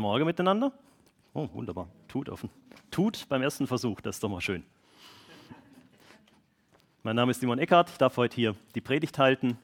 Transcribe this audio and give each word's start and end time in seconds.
Guten 0.00 0.08
Morgen 0.08 0.24
miteinander. 0.24 0.72
Oh, 1.34 1.46
wunderbar. 1.52 1.86
Tut 2.08 2.30
offen. 2.30 2.48
Tut 2.90 3.28
beim 3.28 3.42
ersten 3.42 3.66
Versuch, 3.66 4.00
das 4.00 4.16
ist 4.16 4.24
doch 4.24 4.30
mal 4.30 4.40
schön. 4.40 4.64
Mein 7.02 7.16
Name 7.16 7.32
ist 7.32 7.40
Simon 7.40 7.58
Eckhardt, 7.58 7.90
ich 7.90 7.98
darf 7.98 8.16
heute 8.16 8.34
hier 8.34 8.56
die 8.74 8.80
Predigt 8.80 9.18
halten. 9.18 9.58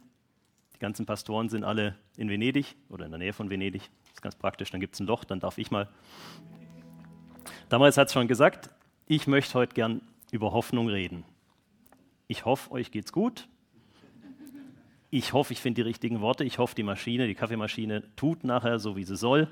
Die 0.75 0.79
ganzen 0.79 1.07
Pastoren 1.07 1.49
sind 1.49 1.65
alle 1.65 1.97
in 2.19 2.29
Venedig 2.29 2.77
oder 2.91 3.07
in 3.07 3.13
der 3.13 3.19
Nähe 3.19 3.33
von 3.33 3.49
Venedig. 3.49 3.89
Das 4.03 4.13
ist 4.13 4.21
ganz 4.21 4.35
praktisch, 4.35 4.71
dann 4.71 4.79
gibt 4.79 4.93
es 4.93 5.01
ein 5.01 5.07
Loch, 5.07 5.25
dann 5.25 5.41
darf 5.41 5.57
ich 5.57 5.71
mal. 5.71 5.89
Damals 7.71 7.97
hat 7.97 8.09
es 8.09 8.13
schon 8.13 8.29
gesagt, 8.29 8.69
ich 9.07 9.27
möchte 9.27 9.55
heute 9.55 9.73
gern 9.73 10.03
über 10.33 10.53
Hoffnung 10.53 10.91
reden. 10.91 11.25
Ich 12.29 12.45
hoffe, 12.45 12.73
euch 12.73 12.91
geht's 12.91 13.11
gut. 13.11 13.49
Ich 15.09 15.33
hoffe, 15.33 15.55
ich 15.55 15.63
finde 15.63 15.77
die 15.77 15.89
richtigen 15.89 16.21
Worte. 16.21 16.45
Ich 16.45 16.59
hoffe, 16.59 16.75
die 16.75 16.83
Maschine, 16.83 17.27
die 17.27 17.35
Kaffeemaschine 17.35 18.03
tut 18.17 18.45
nachher 18.45 18.79
so, 18.79 18.97
wie 18.97 19.05
sie 19.05 19.17
soll. 19.17 19.49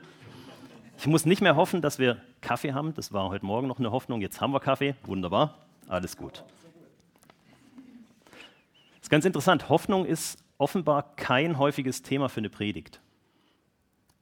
Ich 0.98 1.06
muss 1.06 1.26
nicht 1.26 1.42
mehr 1.42 1.56
hoffen, 1.56 1.82
dass 1.82 1.98
wir 1.98 2.18
Kaffee 2.40 2.73
haben. 2.73 2.95
Das 2.95 3.12
war 3.12 3.28
heute 3.28 3.45
Morgen 3.45 3.66
noch 3.68 3.78
eine 3.78 3.90
Hoffnung. 3.90 4.20
Jetzt 4.20 4.40
haben 4.40 4.52
wir 4.52 4.60
Kaffee. 4.60 4.95
Wunderbar. 5.04 5.59
Alles 5.88 6.16
gut. 6.16 6.45
Das 8.24 9.02
ist 9.02 9.10
ganz 9.10 9.24
interessant. 9.24 9.68
Hoffnung 9.68 10.06
ist 10.06 10.38
offenbar 10.56 11.14
kein 11.16 11.59
häufiges 11.59 12.02
Thema 12.02 12.28
für 12.28 12.38
eine 12.38 12.48
Predigt. 12.48 13.01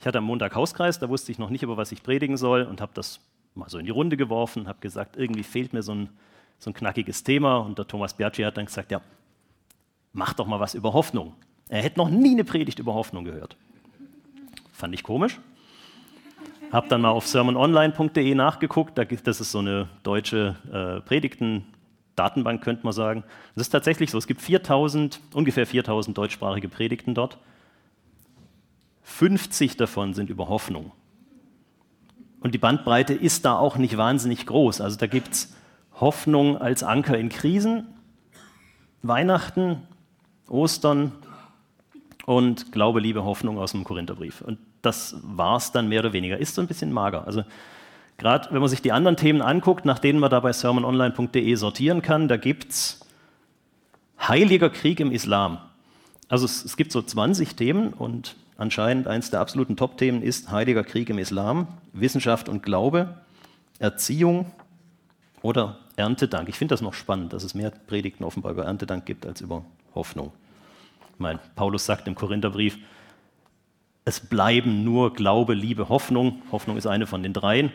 Ich 0.01 0.07
hatte 0.07 0.19
am 0.19 0.25
Montag 0.25 0.57
Hauskreis, 0.57 0.99
da 0.99 1.09
wusste 1.09 1.31
ich 1.31 1.39
noch 1.39 1.51
nicht, 1.51 1.63
über 1.63 1.77
was 1.77 1.93
ich 1.93 2.03
predigen 2.03 2.37
soll 2.37 2.63
und 2.63 2.81
habe 2.81 2.91
das 2.95 3.21
mal 3.55 3.69
so 3.69 3.79
in 3.79 3.85
die 3.85 3.93
Runde 3.93 4.17
geworfen, 4.17 4.67
habe 4.67 4.81
gesagt, 4.81 5.17
irgendwie 5.17 5.45
fehlt 5.45 5.73
mir 5.73 5.83
so 5.83 5.95
ein, 5.95 6.09
so 6.59 6.71
ein 6.71 6.75
knackiges 6.75 7.23
Thema. 7.23 7.59
Und 7.59 7.79
der 7.79 7.87
Thomas 7.87 8.15
Biaggi 8.15 8.43
hat 8.43 8.57
dann 8.57 8.67
gesagt, 8.67 8.91
ja, 8.91 9.01
mach 10.13 10.33
doch 10.33 10.47
mal 10.47 10.59
was 10.59 10.75
über 10.75 10.93
Hoffnung. 10.93 11.35
Er 11.69 11.83
hätte 11.83 11.99
noch 11.99 12.09
nie 12.09 12.33
eine 12.33 12.45
Predigt 12.45 12.81
über 12.81 12.95
Hoffnung 12.95 13.25
gehört. 13.25 13.57
Fand 14.73 14.95
ich 14.95 15.05
komisch. 15.05 15.39
Hab 16.73 16.89
dann 16.89 17.03
mal 17.03 17.11
auf 17.11 17.27
sermononline.de 17.27 18.35
nachgeguckt. 18.35 18.97
Das 18.97 19.41
ist 19.41 19.53
so 19.53 19.59
eine 19.59 19.91
deutsche 20.03 20.57
äh, 20.73 21.07
Predigten-Datenbank, 21.07 22.65
könnte 22.65 22.85
man 22.85 22.95
sagen. 22.95 23.25
Das 23.55 23.67
ist 23.67 23.71
tatsächlich 23.71 24.11
so. 24.11 24.17
Es 24.17 24.27
gibt 24.27 24.41
4000, 24.41 25.21
ungefähr 25.35 25.67
4000 25.67 26.17
deutschsprachige 26.17 26.71
Predigten 26.71 27.15
dort. 27.15 27.37
50 29.03 29.77
davon 29.77 30.15
sind 30.15 30.31
über 30.31 30.49
Hoffnung. 30.49 30.93
Und 32.41 32.55
die 32.55 32.59
Bandbreite 32.59 33.13
ist 33.13 33.45
da 33.45 33.59
auch 33.59 33.77
nicht 33.77 33.99
wahnsinnig 33.99 34.47
groß. 34.47 34.81
Also 34.81 34.97
da 34.97 35.07
gibt 35.07 35.35
es 35.35 35.55
Hoffnung 36.01 36.57
als 36.57 36.83
Anker 36.83 37.19
in 37.19 37.29
Krisen, 37.29 37.87
Weihnachten, 39.03 39.83
Ostern 40.49 41.13
und 42.27 42.73
Glaube, 42.73 43.01
Liebe, 43.01 43.25
Hoffnung 43.25 43.59
aus 43.59 43.73
dem 43.73 43.85
Korintherbrief. 43.85 44.41
Und 44.41 44.59
das 44.83 45.17
war 45.23 45.57
es 45.57 45.73
dann 45.73 45.89
mehr 45.89 46.01
oder 46.01 46.13
weniger. 46.13 46.39
Ist 46.39 46.55
so 46.55 46.61
ein 46.61 46.67
bisschen 46.67 46.93
mager. 46.93 47.27
Also 47.27 47.45
gerade 48.19 48.49
wenn 48.53 48.61
man 48.61 48.69
sich 48.69 48.83
die 48.83 48.93
anderen 48.93 49.17
Themen 49.17 49.43
anguckt, 49.43 49.85
nach 49.85 49.99
denen 49.99 50.19
man 50.19 50.31
da 50.31 50.41
bei 50.41 50.53
sermononline.de 50.53 51.55
sortieren 51.55 52.03
kann, 52.03 52.29
da 52.29 52.37
gibt 52.37 52.71
es 52.71 53.01
Heiliger 54.21 54.71
Krieg 54.71 55.01
im 55.01 55.11
Islam. 55.11 55.59
Also 56.29 56.45
es, 56.45 56.65
es, 56.65 56.77
gibt 56.77 56.93
so 56.93 57.03
20 57.03 57.57
Themen 57.57 57.93
und 57.93 58.37
anscheinend 58.57 59.09
eines 59.09 59.31
der 59.31 59.41
absoluten 59.41 59.77
Top-Themen 59.77 60.23
ist 60.23 60.51
Heiliger 60.51 60.85
Krieg 60.85 61.11
im 61.11 61.19
Islam, 61.19 61.67
Wissenschaft 61.93 62.49
und 62.49 62.63
Glaube, 62.63 63.17
Erziehung 63.81 64.47
oder 65.43 65.79
Erntedank. 65.97 66.49
Ich 66.49 66.57
finde 66.57 66.73
das 66.73 66.81
noch 66.81 66.95
spannend, 66.95 67.33
dass 67.33 67.43
es 67.43 67.55
mehr 67.55 67.71
Predigten 67.71 68.25
offenbar 68.25 68.53
über 68.53 68.65
Erntedank 68.65 69.05
gibt 69.05 69.27
als 69.27 69.41
über 69.41 69.65
Hoffnung. 69.95 70.33
Meine, 71.19 71.41
Paulus 71.55 71.87
sagt 71.87 72.09
im 72.09 72.15
Korintherbrief, 72.15 72.79
es 74.05 74.21
bleiben 74.21 74.85
nur 74.85 75.15
Glaube, 75.15 75.55
Liebe, 75.55 75.89
Hoffnung. 75.89 76.43
Hoffnung 76.51 76.77
ist 76.77 76.87
eine 76.87 77.07
von 77.07 77.23
den 77.23 77.33
dreien. 77.33 77.73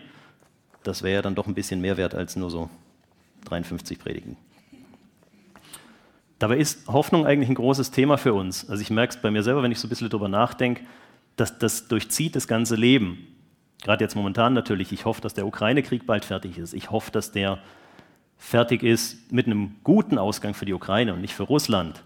Das 0.83 1.03
wäre 1.03 1.15
ja 1.15 1.21
dann 1.21 1.35
doch 1.35 1.47
ein 1.47 1.53
bisschen 1.53 1.81
mehr 1.81 1.97
wert 1.97 2.15
als 2.15 2.35
nur 2.35 2.49
so 2.49 2.69
53 3.45 3.99
Predigen. 3.99 4.37
Dabei 6.39 6.57
ist 6.57 6.87
Hoffnung 6.87 7.25
eigentlich 7.25 7.49
ein 7.49 7.55
großes 7.55 7.91
Thema 7.91 8.17
für 8.17 8.33
uns. 8.33 8.69
Also 8.69 8.81
ich 8.81 8.89
merke 8.89 9.15
es 9.15 9.21
bei 9.21 9.31
mir 9.31 9.41
selber, 9.41 9.63
wenn 9.63 9.71
ich 9.71 9.79
so 9.79 9.87
ein 9.87 9.89
bisschen 9.89 10.09
darüber 10.09 10.27
nachdenke, 10.27 10.83
dass 11.35 11.57
das 11.57 11.87
durchzieht 11.87 12.35
das 12.35 12.47
ganze 12.47 12.75
Leben. 12.75 13.27
Gerade 13.83 14.03
jetzt 14.03 14.15
momentan 14.15 14.53
natürlich. 14.53 14.91
Ich 14.91 15.05
hoffe, 15.05 15.21
dass 15.21 15.33
der 15.33 15.47
Ukraine-Krieg 15.47 16.05
bald 16.05 16.25
fertig 16.25 16.57
ist. 16.57 16.73
Ich 16.73 16.91
hoffe, 16.91 17.11
dass 17.11 17.31
der 17.31 17.59
fertig 18.37 18.83
ist 18.83 19.31
mit 19.31 19.47
einem 19.47 19.75
guten 19.83 20.17
Ausgang 20.17 20.53
für 20.53 20.65
die 20.65 20.73
Ukraine 20.73 21.13
und 21.13 21.21
nicht 21.21 21.33
für 21.33 21.43
Russland. 21.43 22.03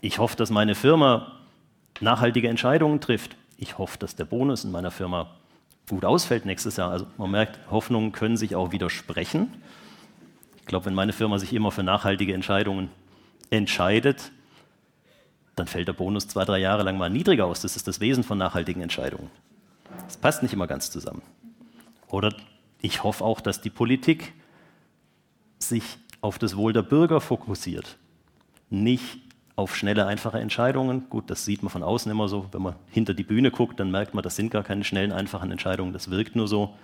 Ich 0.00 0.18
hoffe, 0.18 0.36
dass 0.36 0.50
meine 0.50 0.74
Firma 0.74 1.32
nachhaltige 2.00 2.48
Entscheidungen 2.48 3.00
trifft. 3.00 3.36
Ich 3.56 3.78
hoffe, 3.78 3.98
dass 3.98 4.16
der 4.16 4.24
Bonus 4.24 4.64
in 4.64 4.70
meiner 4.70 4.90
Firma 4.90 5.30
gut 5.88 6.04
ausfällt 6.04 6.44
nächstes 6.44 6.76
Jahr. 6.76 6.90
Also 6.90 7.06
man 7.16 7.30
merkt, 7.30 7.58
Hoffnungen 7.70 8.12
können 8.12 8.36
sich 8.36 8.54
auch 8.54 8.72
widersprechen. 8.72 9.52
Ich 10.56 10.66
glaube, 10.66 10.86
wenn 10.86 10.94
meine 10.94 11.12
Firma 11.12 11.38
sich 11.38 11.52
immer 11.52 11.70
für 11.70 11.82
nachhaltige 11.82 12.34
Entscheidungen 12.34 12.90
entscheidet, 13.50 14.32
dann 15.54 15.66
fällt 15.66 15.88
der 15.88 15.94
Bonus 15.94 16.28
zwei, 16.28 16.44
drei 16.44 16.58
Jahre 16.58 16.82
lang 16.82 16.98
mal 16.98 17.08
niedriger 17.08 17.46
aus. 17.46 17.62
Das 17.62 17.76
ist 17.76 17.88
das 17.88 18.00
Wesen 18.00 18.24
von 18.24 18.36
nachhaltigen 18.36 18.82
Entscheidungen. 18.82 19.30
Das 20.04 20.16
passt 20.16 20.42
nicht 20.42 20.52
immer 20.52 20.66
ganz 20.66 20.90
zusammen. 20.90 21.22
Oder 22.08 22.34
ich 22.82 23.02
hoffe 23.02 23.24
auch, 23.24 23.40
dass 23.40 23.60
die 23.60 23.70
Politik 23.70 24.34
sich 25.58 25.98
auf 26.20 26.38
das 26.38 26.56
Wohl 26.56 26.72
der 26.72 26.82
Bürger 26.82 27.20
fokussiert, 27.20 27.96
nicht 28.68 29.20
auf 29.56 29.74
schnelle, 29.74 30.06
einfache 30.06 30.38
Entscheidungen. 30.38 31.08
Gut, 31.08 31.30
das 31.30 31.46
sieht 31.46 31.62
man 31.62 31.70
von 31.70 31.82
außen 31.82 32.12
immer 32.12 32.28
so. 32.28 32.46
Wenn 32.52 32.62
man 32.62 32.76
hinter 32.90 33.14
die 33.14 33.24
Bühne 33.24 33.50
guckt, 33.50 33.80
dann 33.80 33.90
merkt 33.90 34.14
man, 34.14 34.22
das 34.22 34.36
sind 34.36 34.50
gar 34.50 34.62
keine 34.62 34.84
schnellen, 34.84 35.12
einfachen 35.12 35.50
Entscheidungen, 35.50 35.94
das 35.94 36.10
wirkt 36.10 36.36
nur 36.36 36.46
so. 36.46 36.76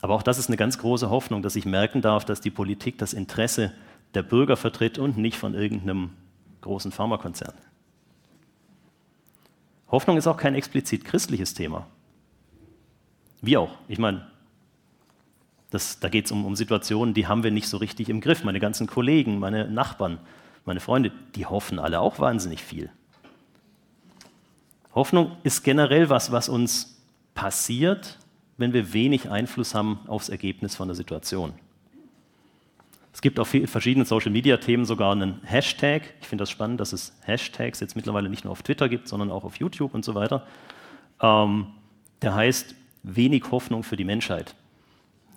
Aber 0.00 0.14
auch 0.14 0.22
das 0.22 0.38
ist 0.38 0.48
eine 0.48 0.56
ganz 0.56 0.78
große 0.78 1.10
Hoffnung, 1.10 1.42
dass 1.42 1.56
ich 1.56 1.66
merken 1.66 2.00
darf, 2.00 2.24
dass 2.24 2.40
die 2.40 2.52
Politik 2.52 2.98
das 2.98 3.12
Interesse 3.12 3.72
der 4.14 4.22
Bürger 4.22 4.56
vertritt 4.56 4.98
und 4.98 5.18
nicht 5.18 5.36
von 5.36 5.54
irgendeinem 5.54 6.10
großen 6.60 6.92
Pharmakonzern. 6.92 7.54
Hoffnung 9.90 10.16
ist 10.16 10.28
auch 10.28 10.36
kein 10.36 10.54
explizit 10.54 11.04
christliches 11.04 11.54
Thema. 11.54 11.86
Wie 13.40 13.56
auch. 13.56 13.74
Ich 13.88 13.98
meine, 13.98 14.26
das, 15.70 15.98
da 15.98 16.08
geht 16.08 16.26
es 16.26 16.32
um, 16.32 16.46
um 16.46 16.54
Situationen, 16.54 17.14
die 17.14 17.26
haben 17.26 17.42
wir 17.42 17.50
nicht 17.50 17.68
so 17.68 17.78
richtig 17.78 18.08
im 18.08 18.20
Griff. 18.20 18.44
Meine 18.44 18.60
ganzen 18.60 18.86
Kollegen, 18.86 19.38
meine 19.38 19.68
Nachbarn, 19.68 20.18
meine 20.68 20.80
Freunde, 20.80 21.10
die 21.34 21.46
hoffen 21.46 21.78
alle 21.78 22.00
auch 22.00 22.20
wahnsinnig 22.20 22.62
viel. 22.62 22.90
Hoffnung 24.94 25.32
ist 25.42 25.64
generell 25.64 26.08
was, 26.10 26.30
was 26.30 26.48
uns 26.48 27.02
passiert, 27.34 28.18
wenn 28.56 28.72
wir 28.72 28.92
wenig 28.92 29.30
Einfluss 29.30 29.74
haben 29.74 30.00
aufs 30.06 30.28
Ergebnis 30.28 30.76
von 30.76 30.88
der 30.88 30.94
Situation. 30.94 31.54
Es 33.12 33.20
gibt 33.20 33.40
auf 33.40 33.48
verschiedenen 33.48 34.06
Social-Media-Themen 34.06 34.84
sogar 34.84 35.12
einen 35.12 35.40
Hashtag. 35.42 36.02
Ich 36.20 36.28
finde 36.28 36.42
das 36.42 36.50
spannend, 36.50 36.80
dass 36.80 36.92
es 36.92 37.16
Hashtags 37.22 37.80
jetzt 37.80 37.96
mittlerweile 37.96 38.28
nicht 38.28 38.44
nur 38.44 38.52
auf 38.52 38.62
Twitter 38.62 38.88
gibt, 38.88 39.08
sondern 39.08 39.32
auch 39.32 39.44
auf 39.44 39.56
YouTube 39.56 39.94
und 39.94 40.04
so 40.04 40.14
weiter. 40.14 40.46
Ähm, 41.20 41.66
der 42.22 42.34
heißt 42.34 42.74
wenig 43.02 43.50
Hoffnung 43.50 43.82
für 43.82 43.96
die 43.96 44.04
Menschheit. 44.04 44.54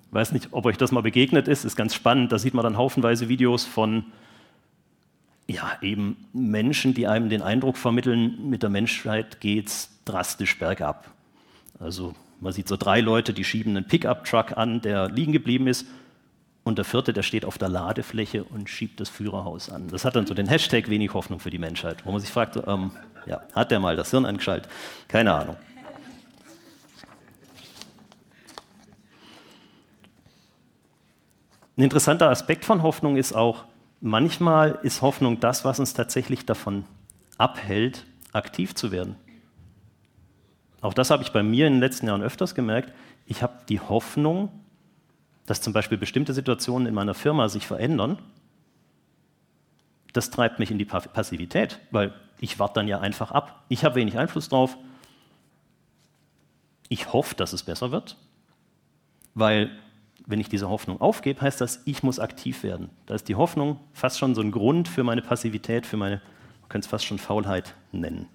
Ich 0.07 0.13
weiß 0.13 0.31
nicht, 0.33 0.49
ob 0.51 0.65
euch 0.65 0.77
das 0.77 0.91
mal 0.91 1.01
begegnet 1.01 1.47
ist, 1.47 1.63
ist 1.65 1.75
ganz 1.75 1.95
spannend. 1.95 2.31
Da 2.31 2.37
sieht 2.37 2.53
man 2.53 2.63
dann 2.63 2.77
haufenweise 2.77 3.29
Videos 3.29 3.65
von 3.65 4.05
ja, 5.47 5.77
eben 5.81 6.17
Menschen, 6.33 6.93
die 6.93 7.07
einem 7.07 7.29
den 7.29 7.41
Eindruck 7.41 7.77
vermitteln, 7.77 8.49
mit 8.49 8.63
der 8.63 8.69
Menschheit 8.69 9.41
geht 9.41 9.67
es 9.67 9.89
drastisch 10.05 10.57
bergab. 10.57 11.11
Also 11.79 12.13
man 12.39 12.53
sieht 12.53 12.67
so 12.67 12.77
drei 12.77 13.01
Leute, 13.01 13.33
die 13.33 13.43
schieben 13.43 13.75
einen 13.75 13.87
Pickup-Truck 13.87 14.57
an, 14.57 14.81
der 14.81 15.09
liegen 15.09 15.31
geblieben 15.31 15.67
ist, 15.67 15.85
und 16.63 16.77
der 16.77 16.85
vierte, 16.85 17.11
der 17.11 17.23
steht 17.23 17.43
auf 17.43 17.57
der 17.57 17.69
Ladefläche 17.69 18.43
und 18.43 18.69
schiebt 18.69 18.99
das 18.99 19.09
Führerhaus 19.09 19.69
an. 19.69 19.87
Das 19.87 20.05
hat 20.05 20.15
dann 20.15 20.27
so 20.27 20.33
den 20.33 20.47
Hashtag 20.47 20.89
wenig 20.89 21.13
Hoffnung 21.13 21.39
für 21.39 21.49
die 21.49 21.57
Menschheit, 21.57 22.05
wo 22.05 22.11
man 22.11 22.21
sich 22.21 22.29
fragt, 22.29 22.55
ähm, 22.67 22.91
ja, 23.25 23.41
hat 23.53 23.71
der 23.71 23.79
mal 23.79 23.95
das 23.95 24.11
Hirn 24.11 24.25
angeschaltet? 24.25 24.71
Keine 25.07 25.33
Ahnung. 25.33 25.55
Ein 31.77 31.83
interessanter 31.83 32.29
Aspekt 32.29 32.63
von 32.63 32.83
Hoffnung 32.83 33.17
ist 33.17 33.33
auch, 33.33 33.63
manchmal 34.01 34.79
ist 34.83 35.01
Hoffnung 35.01 35.39
das, 35.39 35.63
was 35.63 35.79
uns 35.79 35.93
tatsächlich 35.93 36.45
davon 36.45 36.85
abhält, 37.37 38.05
aktiv 38.33 38.75
zu 38.75 38.91
werden. 38.91 39.15
Auch 40.81 40.93
das 40.93 41.11
habe 41.11 41.23
ich 41.23 41.31
bei 41.31 41.43
mir 41.43 41.67
in 41.67 41.73
den 41.73 41.79
letzten 41.79 42.07
Jahren 42.07 42.23
öfters 42.23 42.55
gemerkt. 42.55 42.91
Ich 43.27 43.43
habe 43.43 43.53
die 43.69 43.79
Hoffnung, 43.79 44.49
dass 45.45 45.61
zum 45.61 45.73
Beispiel 45.73 45.97
bestimmte 45.97 46.33
Situationen 46.33 46.87
in 46.87 46.93
meiner 46.93 47.13
Firma 47.13 47.49
sich 47.49 47.67
verändern. 47.67 48.17
Das 50.13 50.31
treibt 50.31 50.59
mich 50.59 50.71
in 50.71 50.79
die 50.79 50.85
Passivität, 50.85 51.79
weil 51.91 52.13
ich 52.39 52.59
warte 52.59 52.75
dann 52.75 52.87
ja 52.87 52.99
einfach 52.99 53.31
ab. 53.31 53.63
Ich 53.69 53.85
habe 53.85 53.95
wenig 53.95 54.17
Einfluss 54.17 54.49
drauf. 54.49 54.77
Ich 56.89 57.13
hoffe, 57.13 57.35
dass 57.35 57.53
es 57.53 57.63
besser 57.63 57.91
wird, 57.91 58.17
weil 59.35 59.71
wenn 60.31 60.39
ich 60.39 60.49
diese 60.49 60.69
Hoffnung 60.69 60.99
aufgebe, 60.99 61.41
heißt 61.41 61.61
das, 61.61 61.81
ich 61.85 62.01
muss 62.01 62.19
aktiv 62.19 62.63
werden. 62.63 62.89
Da 63.05 63.13
ist 63.13 63.27
die 63.27 63.35
Hoffnung 63.35 63.79
fast 63.93 64.17
schon 64.17 64.33
so 64.33 64.41
ein 64.41 64.51
Grund 64.51 64.87
für 64.87 65.03
meine 65.03 65.21
Passivität, 65.21 65.85
für 65.85 65.97
meine, 65.97 66.21
man 66.61 66.69
könnte 66.69 66.85
es 66.85 66.89
fast 66.89 67.05
schon 67.05 67.19
Faulheit 67.19 67.75
nennen. 67.91 68.27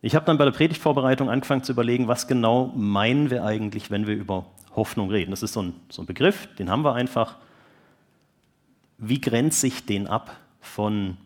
Ich 0.00 0.14
habe 0.14 0.24
dann 0.24 0.38
bei 0.38 0.44
der 0.44 0.52
Predigtvorbereitung 0.52 1.28
angefangen 1.28 1.64
zu 1.64 1.72
überlegen, 1.72 2.06
was 2.06 2.28
genau 2.28 2.72
meinen 2.76 3.28
wir 3.28 3.44
eigentlich, 3.44 3.90
wenn 3.90 4.06
wir 4.06 4.14
über 4.14 4.46
Hoffnung 4.76 5.10
reden. 5.10 5.32
Das 5.32 5.42
ist 5.42 5.52
so 5.52 5.62
ein, 5.62 5.74
so 5.88 6.02
ein 6.02 6.06
Begriff, 6.06 6.48
den 6.56 6.70
haben 6.70 6.84
wir 6.84 6.94
einfach. 6.94 7.36
Wie 8.98 9.20
grenzt 9.20 9.60
sich 9.60 9.84
den 9.84 10.06
ab 10.06 10.36
von 10.60 11.16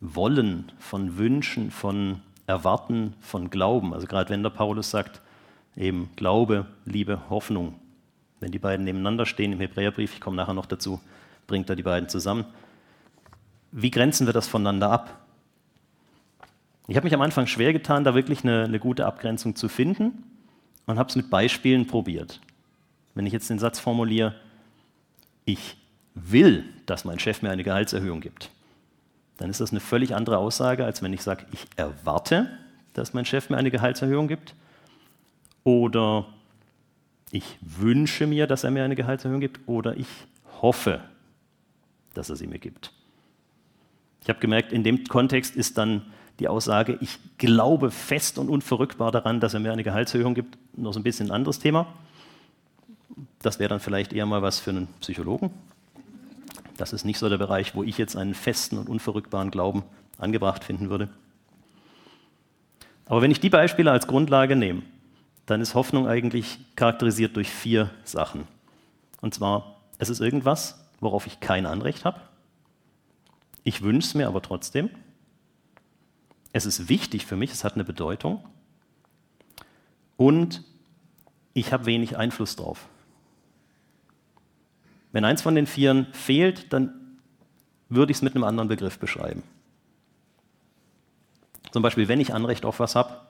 Wollen, 0.00 0.70
von 0.78 1.16
Wünschen, 1.16 1.70
von 1.70 2.20
Erwarten, 2.46 3.14
von 3.20 3.48
Glauben? 3.48 3.94
Also 3.94 4.06
gerade 4.06 4.28
wenn 4.28 4.42
der 4.42 4.50
Paulus 4.50 4.90
sagt, 4.90 5.22
eben 5.76 6.10
Glaube, 6.16 6.66
Liebe, 6.84 7.20
Hoffnung. 7.30 7.74
Wenn 8.40 8.52
die 8.52 8.58
beiden 8.58 8.84
nebeneinander 8.84 9.26
stehen 9.26 9.52
im 9.52 9.60
Hebräerbrief, 9.60 10.14
ich 10.14 10.20
komme 10.20 10.36
nachher 10.36 10.54
noch 10.54 10.66
dazu, 10.66 11.00
bringt 11.46 11.70
er 11.70 11.76
die 11.76 11.82
beiden 11.82 12.08
zusammen. 12.08 12.44
Wie 13.70 13.90
grenzen 13.90 14.26
wir 14.26 14.32
das 14.32 14.48
voneinander 14.48 14.90
ab? 14.90 15.18
Ich 16.88 16.96
habe 16.96 17.04
mich 17.04 17.14
am 17.14 17.22
Anfang 17.22 17.46
schwer 17.46 17.72
getan, 17.72 18.04
da 18.04 18.14
wirklich 18.14 18.42
eine, 18.42 18.64
eine 18.64 18.78
gute 18.78 19.06
Abgrenzung 19.06 19.54
zu 19.54 19.68
finden 19.68 20.24
und 20.86 20.98
habe 20.98 21.08
es 21.08 21.16
mit 21.16 21.30
Beispielen 21.30 21.86
probiert. 21.86 22.40
Wenn 23.14 23.26
ich 23.26 23.32
jetzt 23.32 23.48
den 23.48 23.58
Satz 23.58 23.78
formuliere, 23.78 24.34
ich 25.44 25.76
will, 26.14 26.64
dass 26.86 27.04
mein 27.04 27.18
Chef 27.18 27.42
mir 27.42 27.50
eine 27.50 27.62
Gehaltserhöhung 27.62 28.20
gibt, 28.20 28.50
dann 29.38 29.48
ist 29.48 29.60
das 29.60 29.70
eine 29.70 29.80
völlig 29.80 30.14
andere 30.14 30.38
Aussage, 30.38 30.84
als 30.84 31.02
wenn 31.02 31.12
ich 31.12 31.22
sage, 31.22 31.46
ich 31.52 31.66
erwarte, 31.76 32.50
dass 32.92 33.14
mein 33.14 33.24
Chef 33.24 33.48
mir 33.48 33.56
eine 33.56 33.70
Gehaltserhöhung 33.70 34.28
gibt 34.28 34.54
oder 35.64 36.26
ich 37.30 37.58
wünsche 37.60 38.26
mir, 38.26 38.46
dass 38.46 38.64
er 38.64 38.70
mir 38.70 38.84
eine 38.84 38.96
Gehaltserhöhung 38.96 39.40
gibt 39.40 39.60
oder 39.66 39.96
ich 39.96 40.06
hoffe, 40.60 41.00
dass 42.14 42.30
er 42.30 42.36
sie 42.36 42.46
mir 42.46 42.58
gibt. 42.58 42.92
Ich 44.22 44.28
habe 44.28 44.38
gemerkt, 44.38 44.72
in 44.72 44.84
dem 44.84 45.04
Kontext 45.04 45.56
ist 45.56 45.78
dann 45.78 46.02
die 46.38 46.48
Aussage, 46.48 46.98
ich 47.00 47.18
glaube 47.38 47.90
fest 47.90 48.38
und 48.38 48.48
unverrückbar 48.48 49.12
daran, 49.12 49.40
dass 49.40 49.54
er 49.54 49.60
mir 49.60 49.72
eine 49.72 49.82
Gehaltserhöhung 49.82 50.34
gibt, 50.34 50.58
noch 50.76 50.92
so 50.92 51.00
ein 51.00 51.02
bisschen 51.02 51.28
ein 51.28 51.32
anderes 51.32 51.58
Thema. 51.58 51.86
Das 53.40 53.58
wäre 53.58 53.68
dann 53.68 53.80
vielleicht 53.80 54.12
eher 54.12 54.26
mal 54.26 54.42
was 54.42 54.60
für 54.60 54.70
einen 54.70 54.88
Psychologen. 55.00 55.50
Das 56.76 56.92
ist 56.92 57.04
nicht 57.04 57.18
so 57.18 57.28
der 57.28 57.38
Bereich, 57.38 57.74
wo 57.74 57.82
ich 57.82 57.98
jetzt 57.98 58.16
einen 58.16 58.34
festen 58.34 58.78
und 58.78 58.88
unverrückbaren 58.88 59.50
Glauben 59.50 59.82
angebracht 60.18 60.64
finden 60.64 60.90
würde. 60.90 61.08
Aber 63.06 63.22
wenn 63.22 63.30
ich 63.30 63.40
die 63.40 63.50
Beispiele 63.50 63.90
als 63.90 64.06
Grundlage 64.06 64.56
nehme, 64.56 64.82
dann 65.52 65.60
ist 65.60 65.74
Hoffnung 65.74 66.08
eigentlich 66.08 66.58
charakterisiert 66.76 67.36
durch 67.36 67.50
vier 67.50 67.90
Sachen. 68.04 68.48
Und 69.20 69.34
zwar, 69.34 69.76
es 69.98 70.08
ist 70.08 70.20
irgendwas, 70.20 70.88
worauf 70.98 71.26
ich 71.26 71.40
kein 71.40 71.66
Anrecht 71.66 72.06
habe. 72.06 72.22
Ich 73.62 73.82
wünsche 73.82 74.08
es 74.08 74.14
mir 74.14 74.28
aber 74.28 74.40
trotzdem. 74.40 74.88
Es 76.54 76.64
ist 76.64 76.88
wichtig 76.88 77.26
für 77.26 77.36
mich, 77.36 77.52
es 77.52 77.64
hat 77.64 77.74
eine 77.74 77.84
Bedeutung. 77.84 78.42
Und 80.16 80.64
ich 81.52 81.70
habe 81.74 81.84
wenig 81.84 82.16
Einfluss 82.16 82.56
drauf. 82.56 82.88
Wenn 85.12 85.26
eins 85.26 85.42
von 85.42 85.54
den 85.54 85.66
Vieren 85.66 86.06
fehlt, 86.14 86.72
dann 86.72 87.18
würde 87.90 88.10
ich 88.10 88.16
es 88.16 88.22
mit 88.22 88.34
einem 88.34 88.44
anderen 88.44 88.68
Begriff 88.68 88.98
beschreiben. 88.98 89.42
Zum 91.72 91.82
Beispiel, 91.82 92.08
wenn 92.08 92.20
ich 92.20 92.32
Anrecht 92.32 92.64
auf 92.64 92.80
was 92.80 92.94
habe, 92.94 93.20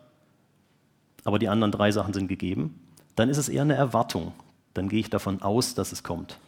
aber 1.25 1.39
die 1.39 1.49
anderen 1.49 1.73
drei 1.73 1.93
Sachen 1.93 2.15
sind 2.15 2.29
gegeben, 2.29 2.81
dann 3.17 3.29
ist 3.29 3.39
es 3.39 3.49
eher 3.49 3.63
eine 3.63 3.75
Erwartung. 3.75 4.33
Dann 4.75 4.89
gehe 4.89 5.01
ich 5.01 5.11
davon 5.11 5.43
aus, 5.43 5.75
dass 5.75 5.93
es 5.93 6.03
kommt. 6.03 6.39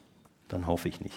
Dann 0.49 0.67
hoffe 0.67 0.89
ich 0.89 1.01
nicht. 1.01 1.15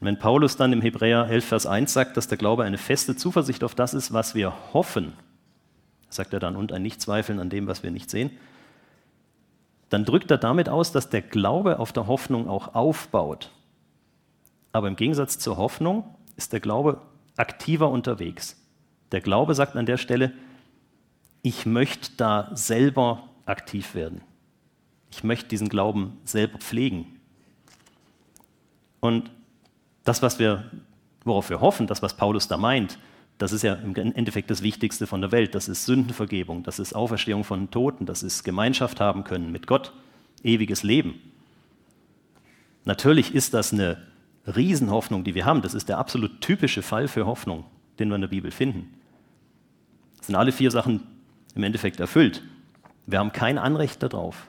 Und 0.00 0.06
wenn 0.06 0.18
Paulus 0.18 0.56
dann 0.56 0.72
im 0.72 0.82
Hebräer 0.82 1.26
11, 1.28 1.44
Vers 1.44 1.66
1 1.66 1.92
sagt, 1.92 2.16
dass 2.16 2.28
der 2.28 2.38
Glaube 2.38 2.64
eine 2.64 2.78
feste 2.78 3.16
Zuversicht 3.16 3.64
auf 3.64 3.74
das 3.74 3.94
ist, 3.94 4.12
was 4.12 4.34
wir 4.34 4.52
hoffen, 4.74 5.14
sagt 6.10 6.34
er 6.34 6.40
dann, 6.40 6.56
und 6.56 6.72
ein 6.72 6.82
Nichtzweifeln 6.82 7.40
an 7.40 7.50
dem, 7.50 7.66
was 7.66 7.82
wir 7.82 7.90
nicht 7.90 8.10
sehen, 8.10 8.30
dann 9.88 10.04
drückt 10.04 10.30
er 10.30 10.38
damit 10.38 10.68
aus, 10.68 10.92
dass 10.92 11.08
der 11.08 11.22
Glaube 11.22 11.78
auf 11.78 11.92
der 11.92 12.06
Hoffnung 12.06 12.48
auch 12.48 12.74
aufbaut. 12.74 13.50
Aber 14.72 14.88
im 14.88 14.96
Gegensatz 14.96 15.38
zur 15.38 15.56
Hoffnung 15.56 16.04
ist 16.36 16.52
der 16.52 16.60
Glaube 16.60 17.00
aktiver 17.36 17.90
unterwegs. 17.90 18.60
Der 19.12 19.20
Glaube 19.20 19.54
sagt 19.54 19.76
an 19.76 19.86
der 19.86 19.96
Stelle, 19.96 20.32
ich 21.46 21.64
möchte 21.64 22.10
da 22.16 22.50
selber 22.54 23.22
aktiv 23.44 23.94
werden. 23.94 24.20
Ich 25.12 25.22
möchte 25.22 25.46
diesen 25.46 25.68
Glauben 25.68 26.18
selber 26.24 26.58
pflegen. 26.58 27.20
Und 28.98 29.30
das, 30.02 30.22
was 30.22 30.40
wir, 30.40 30.68
worauf 31.22 31.48
wir 31.48 31.60
hoffen, 31.60 31.86
das, 31.86 32.02
was 32.02 32.16
Paulus 32.16 32.48
da 32.48 32.56
meint, 32.56 32.98
das 33.38 33.52
ist 33.52 33.62
ja 33.62 33.74
im 33.74 33.94
Endeffekt 33.94 34.50
das 34.50 34.62
Wichtigste 34.62 35.06
von 35.06 35.20
der 35.20 35.30
Welt. 35.30 35.54
Das 35.54 35.68
ist 35.68 35.86
Sündenvergebung, 35.86 36.64
das 36.64 36.80
ist 36.80 36.96
Auferstehung 36.96 37.44
von 37.44 37.70
Toten, 37.70 38.06
das 38.06 38.24
ist 38.24 38.42
Gemeinschaft 38.42 38.98
haben 38.98 39.22
können 39.22 39.52
mit 39.52 39.68
Gott, 39.68 39.92
ewiges 40.42 40.82
Leben. 40.82 41.14
Natürlich 42.84 43.32
ist 43.36 43.54
das 43.54 43.72
eine 43.72 44.02
Riesenhoffnung, 44.48 45.22
die 45.22 45.36
wir 45.36 45.44
haben. 45.44 45.62
Das 45.62 45.74
ist 45.74 45.88
der 45.88 45.98
absolut 45.98 46.40
typische 46.40 46.82
Fall 46.82 47.06
für 47.06 47.24
Hoffnung, 47.24 47.66
den 48.00 48.08
wir 48.08 48.16
in 48.16 48.22
der 48.22 48.28
Bibel 48.28 48.50
finden. 48.50 48.92
Das 50.16 50.26
sind 50.26 50.34
alle 50.34 50.50
vier 50.50 50.72
Sachen 50.72 51.14
im 51.56 51.64
Endeffekt 51.64 51.98
erfüllt. 51.98 52.42
Wir 53.06 53.18
haben 53.18 53.32
kein 53.32 53.58
Anrecht 53.58 54.02
darauf. 54.02 54.46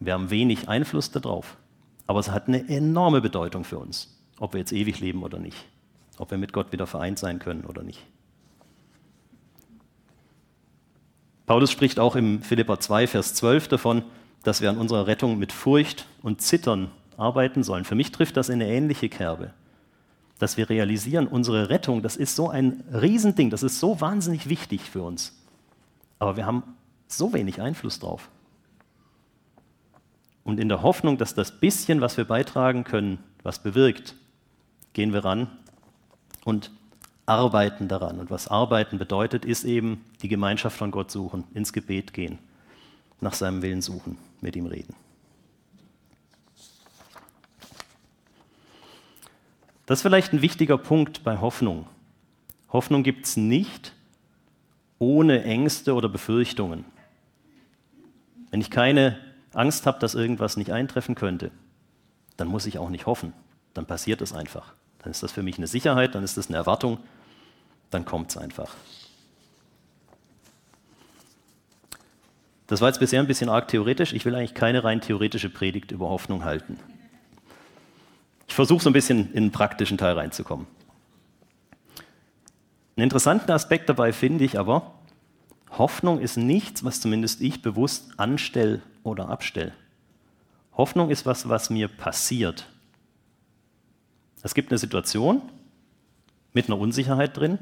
Wir 0.00 0.14
haben 0.14 0.30
wenig 0.30 0.68
Einfluss 0.68 1.10
darauf. 1.10 1.56
Aber 2.06 2.20
es 2.20 2.30
hat 2.30 2.48
eine 2.48 2.68
enorme 2.68 3.20
Bedeutung 3.20 3.64
für 3.64 3.78
uns, 3.78 4.16
ob 4.38 4.52
wir 4.52 4.60
jetzt 4.60 4.72
ewig 4.72 5.00
leben 5.00 5.22
oder 5.22 5.38
nicht. 5.38 5.66
Ob 6.18 6.30
wir 6.30 6.38
mit 6.38 6.52
Gott 6.52 6.72
wieder 6.72 6.86
vereint 6.86 7.18
sein 7.18 7.38
können 7.38 7.64
oder 7.64 7.82
nicht. 7.82 8.00
Paulus 11.46 11.70
spricht 11.70 11.98
auch 11.98 12.16
im 12.16 12.42
Philippa 12.42 12.78
2, 12.78 13.06
Vers 13.06 13.34
12 13.34 13.68
davon, 13.68 14.02
dass 14.44 14.60
wir 14.60 14.70
an 14.70 14.78
unserer 14.78 15.06
Rettung 15.06 15.38
mit 15.38 15.52
Furcht 15.52 16.06
und 16.22 16.40
Zittern 16.40 16.90
arbeiten 17.16 17.62
sollen. 17.62 17.84
Für 17.84 17.94
mich 17.94 18.12
trifft 18.12 18.36
das 18.36 18.48
in 18.48 18.62
eine 18.62 18.68
ähnliche 18.68 19.08
Kerbe. 19.08 19.52
Dass 20.38 20.56
wir 20.56 20.68
realisieren, 20.68 21.26
unsere 21.26 21.70
Rettung, 21.70 22.02
das 22.02 22.16
ist 22.16 22.36
so 22.36 22.48
ein 22.50 22.84
Riesending, 22.92 23.50
das 23.50 23.62
ist 23.62 23.80
so 23.80 24.00
wahnsinnig 24.00 24.48
wichtig 24.48 24.82
für 24.82 25.02
uns. 25.02 25.43
Aber 26.24 26.38
wir 26.38 26.46
haben 26.46 26.62
so 27.06 27.34
wenig 27.34 27.60
Einfluss 27.60 27.98
drauf. 27.98 28.30
Und 30.42 30.58
in 30.58 30.70
der 30.70 30.82
Hoffnung, 30.82 31.18
dass 31.18 31.34
das 31.34 31.60
bisschen, 31.60 32.00
was 32.00 32.16
wir 32.16 32.24
beitragen 32.24 32.82
können, 32.84 33.18
was 33.42 33.62
bewirkt, 33.62 34.14
gehen 34.94 35.12
wir 35.12 35.22
ran 35.22 35.48
und 36.46 36.70
arbeiten 37.26 37.88
daran. 37.88 38.20
Und 38.20 38.30
was 38.30 38.48
arbeiten 38.48 38.96
bedeutet, 38.96 39.44
ist 39.44 39.64
eben 39.64 40.02
die 40.22 40.28
Gemeinschaft 40.28 40.78
von 40.78 40.90
Gott 40.90 41.10
suchen, 41.10 41.44
ins 41.52 41.74
Gebet 41.74 42.14
gehen, 42.14 42.38
nach 43.20 43.34
seinem 43.34 43.60
Willen 43.60 43.82
suchen, 43.82 44.16
mit 44.40 44.56
ihm 44.56 44.64
reden. 44.64 44.96
Das 49.84 49.98
ist 49.98 50.02
vielleicht 50.02 50.32
ein 50.32 50.40
wichtiger 50.40 50.78
Punkt 50.78 51.22
bei 51.22 51.38
Hoffnung. 51.38 51.86
Hoffnung 52.70 53.02
gibt 53.02 53.26
es 53.26 53.36
nicht, 53.36 53.92
ohne 55.04 55.44
Ängste 55.44 55.94
oder 55.94 56.08
Befürchtungen. 56.08 56.84
Wenn 58.50 58.60
ich 58.60 58.70
keine 58.70 59.18
Angst 59.52 59.86
habe, 59.86 59.98
dass 59.98 60.14
irgendwas 60.14 60.56
nicht 60.56 60.72
eintreffen 60.72 61.14
könnte, 61.14 61.50
dann 62.36 62.48
muss 62.48 62.66
ich 62.66 62.78
auch 62.78 62.88
nicht 62.88 63.06
hoffen. 63.06 63.32
Dann 63.74 63.86
passiert 63.86 64.22
es 64.22 64.32
einfach. 64.32 64.72
Dann 65.02 65.10
ist 65.10 65.22
das 65.22 65.32
für 65.32 65.42
mich 65.42 65.58
eine 65.58 65.66
Sicherheit, 65.66 66.14
dann 66.14 66.24
ist 66.24 66.36
das 66.36 66.48
eine 66.48 66.56
Erwartung, 66.56 66.98
dann 67.90 68.04
kommt 68.04 68.30
es 68.30 68.36
einfach. 68.36 68.74
Das 72.66 72.80
war 72.80 72.88
jetzt 72.88 72.98
bisher 72.98 73.20
ein 73.20 73.26
bisschen 73.26 73.50
arg 73.50 73.68
theoretisch. 73.68 74.14
Ich 74.14 74.24
will 74.24 74.34
eigentlich 74.34 74.54
keine 74.54 74.82
rein 74.84 75.02
theoretische 75.02 75.50
Predigt 75.50 75.92
über 75.92 76.08
Hoffnung 76.08 76.44
halten. 76.44 76.78
Ich 78.48 78.54
versuche 78.54 78.82
so 78.82 78.88
ein 78.88 78.94
bisschen 78.94 79.32
in 79.34 79.44
den 79.44 79.52
praktischen 79.52 79.98
Teil 79.98 80.14
reinzukommen. 80.14 80.66
Einen 82.96 83.04
interessanten 83.04 83.50
Aspekt 83.50 83.88
dabei 83.88 84.12
finde 84.12 84.44
ich 84.44 84.58
aber, 84.58 84.92
Hoffnung 85.70 86.20
ist 86.20 86.36
nichts, 86.36 86.84
was 86.84 87.00
zumindest 87.00 87.40
ich 87.40 87.62
bewusst 87.62 88.12
anstelle 88.18 88.82
oder 89.02 89.28
abstelle. 89.28 89.72
Hoffnung 90.76 91.10
ist 91.10 91.26
was, 91.26 91.48
was 91.48 91.70
mir 91.70 91.88
passiert. 91.88 92.66
Es 94.42 94.54
gibt 94.54 94.70
eine 94.70 94.78
Situation 94.78 95.42
mit 96.52 96.68
einer 96.68 96.78
Unsicherheit 96.78 97.36
drin. 97.36 97.58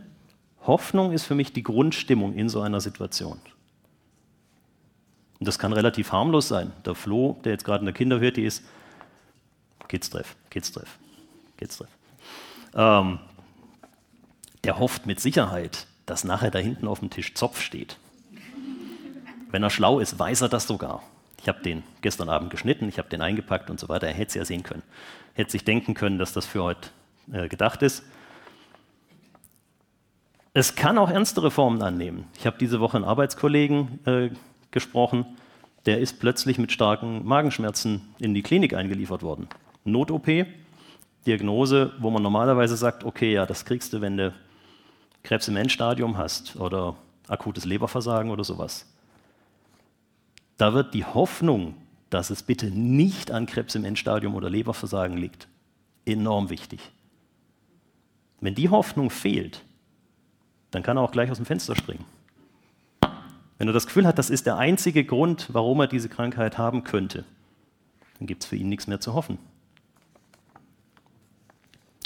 Hoffnung 0.66 1.12
ist 1.12 1.24
für 1.24 1.34
mich 1.34 1.52
die 1.52 1.62
Grundstimmung 1.62 2.34
in 2.34 2.48
so 2.48 2.60
einer 2.60 2.80
Situation. 2.80 3.40
Und 5.38 5.48
das 5.48 5.58
kann 5.58 5.72
relativ 5.72 6.12
harmlos 6.12 6.48
sein. 6.48 6.72
Der 6.84 6.94
Flo, 6.94 7.40
der 7.44 7.52
jetzt 7.52 7.64
gerade 7.64 7.80
in 7.80 7.86
der 7.86 7.94
Kinderhütte 7.94 8.40
ist, 8.40 8.62
Kids-Treff, 9.88 10.36
Kids-Treff, 10.50 10.98
Kids-Treff. 11.56 11.88
Ähm, 12.74 13.18
der 14.64 14.78
hofft 14.78 15.07
mit 15.07 15.21
Sicherheit, 15.21 15.87
dass 16.07 16.25
nachher 16.25 16.50
da 16.50 16.59
hinten 16.59 16.87
auf 16.88 17.00
dem 17.00 17.11
Tisch 17.11 17.35
Zopf 17.35 17.61
steht. 17.61 17.97
Wenn 19.50 19.62
er 19.62 19.71
schlau 19.71 19.99
ist, 19.99 20.19
weiß 20.19 20.42
er 20.42 20.49
das 20.49 20.66
sogar. 20.66 21.02
Ich 21.40 21.49
habe 21.49 21.62
den 21.62 21.83
gestern 22.00 22.28
Abend 22.28 22.50
geschnitten, 22.50 22.88
ich 22.88 22.99
habe 22.99 23.09
den 23.09 23.21
eingepackt 23.21 23.69
und 23.69 23.81
so 23.81 23.88
weiter. 23.88 24.07
Er 24.07 24.14
hätte 24.14 24.28
es 24.28 24.35
ja 24.35 24.45
sehen 24.45 24.62
können. 24.62 24.83
Hätte 25.35 25.50
sich 25.50 25.64
denken 25.64 25.95
können, 25.95 26.19
dass 26.19 26.33
das 26.33 26.47
für 26.47 26.62
heute 26.62 26.90
äh, 27.33 27.49
gedacht 27.49 27.83
ist. 27.83 28.04
Es 30.54 30.75
kann 30.75 30.99
auch 30.99 31.11
ernstere 31.11 31.50
Formen 31.50 31.83
annehmen. 31.83 32.26
Ich 32.38 32.47
habe 32.47 32.59
diese 32.59 32.78
Woche 32.78 32.97
einen 32.97 33.07
Arbeitskollegen 33.07 34.07
äh, 34.07 34.31
gesprochen, 34.71 35.26
der 35.87 35.99
ist 35.99 36.21
plötzlich 36.21 36.59
mit 36.59 36.71
starken 36.71 37.25
Magenschmerzen 37.26 38.14
in 38.19 38.35
die 38.35 38.42
Klinik 38.42 38.75
eingeliefert 38.75 39.23
worden. 39.23 39.49
Not-OP, 39.85 40.47
Diagnose, 41.26 41.92
wo 41.99 42.11
man 42.11 42.23
normalerweise 42.23 42.76
sagt, 42.76 43.04
okay, 43.04 43.33
ja, 43.33 43.47
das 43.47 43.64
kriegst 43.64 43.92
du, 43.92 44.00
wenn 44.00 44.16
du 44.16 44.33
Krebs 45.23 45.49
im 45.49 45.57
Endstadium 45.57 46.17
hast 46.19 46.57
oder 46.57 46.97
akutes 47.29 47.64
Leberversagen 47.64 48.31
oder 48.31 48.45
sowas. 48.45 48.87
Da 50.57 50.75
wird 50.75 50.95
die 50.95 51.05
Hoffnung, 51.05 51.75
dass 52.11 52.31
es 52.31 52.43
bitte 52.43 52.71
nicht 52.71 53.31
an 53.31 53.47
Krebs 53.47 53.75
im 53.75 53.85
Endstadium 53.85 54.35
oder 54.35 54.50
Leberversagen 54.50 55.17
liegt, 55.17 55.49
enorm 56.05 56.50
wichtig. 56.50 56.91
Wenn 58.41 58.55
die 58.55 58.69
Hoffnung 58.69 59.11
fehlt, 59.11 59.62
dann 60.73 60.83
kann 60.83 60.97
er 60.97 61.02
auch 61.02 61.12
gleich 61.12 61.31
aus 61.31 61.38
dem 61.38 61.47
Fenster 61.47 61.76
springen. 61.76 62.05
Wenn 63.59 63.69
er 63.69 63.73
das 63.73 63.87
Gefühl 63.87 64.07
hat, 64.07 64.19
das 64.19 64.31
ist 64.31 64.47
der 64.47 64.57
einzige 64.57 65.05
Grund, 65.05 65.49
warum 65.52 65.81
er 65.81 65.87
diese 65.87 66.09
Krankheit 66.09 66.59
haben 66.59 66.83
könnte, 66.83 67.25
dann 68.19 68.26
gibt 68.26 68.43
es 68.43 68.49
für 68.49 68.57
ihn 68.57 68.69
nichts 68.69 68.88
mehr 68.88 69.00
zu 69.00 69.14
hoffen. 69.14 69.38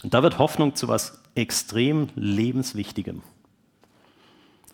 Und 0.03 0.15
da 0.15 0.23
wird 0.23 0.39
Hoffnung 0.39 0.75
zu 0.75 0.87
etwas 0.87 1.23
extrem 1.35 2.09
lebenswichtigem. 2.15 3.23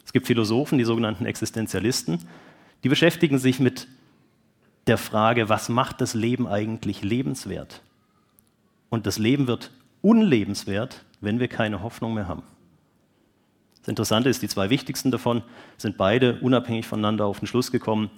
Es 0.05 0.13
gibt 0.13 0.27
Philosophen, 0.27 0.79
die 0.79 0.85
sogenannten 0.85 1.27
Existenzialisten, 1.27 2.19
die 2.85 2.89
beschäftigen 2.89 3.39
sich 3.39 3.61
mit 3.61 3.89
der 4.87 4.99
Frage, 4.99 5.49
was 5.49 5.69
macht 5.69 6.01
das 6.01 6.15
Leben 6.15 6.47
eigentlich 6.47 7.03
lebenswert? 7.03 7.83
Und 8.91 9.07
das 9.07 9.19
Leben 9.19 9.47
wird 9.47 9.71
unlebenswert, 10.03 11.05
wenn 11.21 11.39
wir 11.39 11.49
keine 11.49 11.83
Hoffnung 11.83 12.15
mehr 12.15 12.29
haben. 12.29 12.43
Das 13.81 13.89
Interessante 13.89 14.29
ist, 14.29 14.43
die 14.43 14.49
zwei 14.49 14.71
wichtigsten 14.71 15.11
davon 15.11 15.43
sind 15.77 15.97
beide 15.97 16.41
unabhängig 16.41 16.87
voneinander 16.87 17.27
auf 17.27 17.39
den 17.39 17.47
Schluss 17.47 17.73
gekommen, 17.73 18.11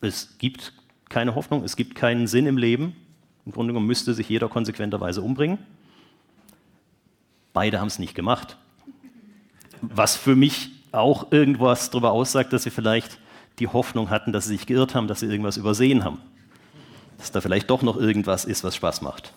es 0.00 0.38
gibt 0.38 0.74
keine 1.08 1.34
Hoffnung, 1.34 1.64
es 1.64 1.76
gibt 1.76 1.94
keinen 1.94 2.26
Sinn 2.26 2.46
im 2.46 2.56
Leben. 2.56 2.94
Im 3.44 3.52
Grunde 3.52 3.72
genommen 3.72 3.86
müsste 3.86 4.14
sich 4.14 4.28
jeder 4.28 4.48
konsequenterweise 4.48 5.22
umbringen. 5.22 5.58
Beide 7.58 7.80
haben 7.80 7.88
es 7.88 7.98
nicht 7.98 8.14
gemacht. 8.14 8.56
Was 9.80 10.14
für 10.14 10.36
mich 10.36 10.70
auch 10.92 11.32
irgendwas 11.32 11.90
darüber 11.90 12.12
aussagt, 12.12 12.52
dass 12.52 12.62
sie 12.62 12.70
vielleicht 12.70 13.18
die 13.58 13.66
Hoffnung 13.66 14.10
hatten, 14.10 14.32
dass 14.32 14.44
sie 14.44 14.50
sich 14.56 14.64
geirrt 14.64 14.94
haben, 14.94 15.08
dass 15.08 15.18
sie 15.18 15.26
irgendwas 15.26 15.56
übersehen 15.56 16.04
haben. 16.04 16.20
Dass 17.16 17.32
da 17.32 17.40
vielleicht 17.40 17.68
doch 17.68 17.82
noch 17.82 17.96
irgendwas 17.96 18.44
ist, 18.44 18.62
was 18.62 18.76
Spaß 18.76 19.02
macht. 19.02 19.32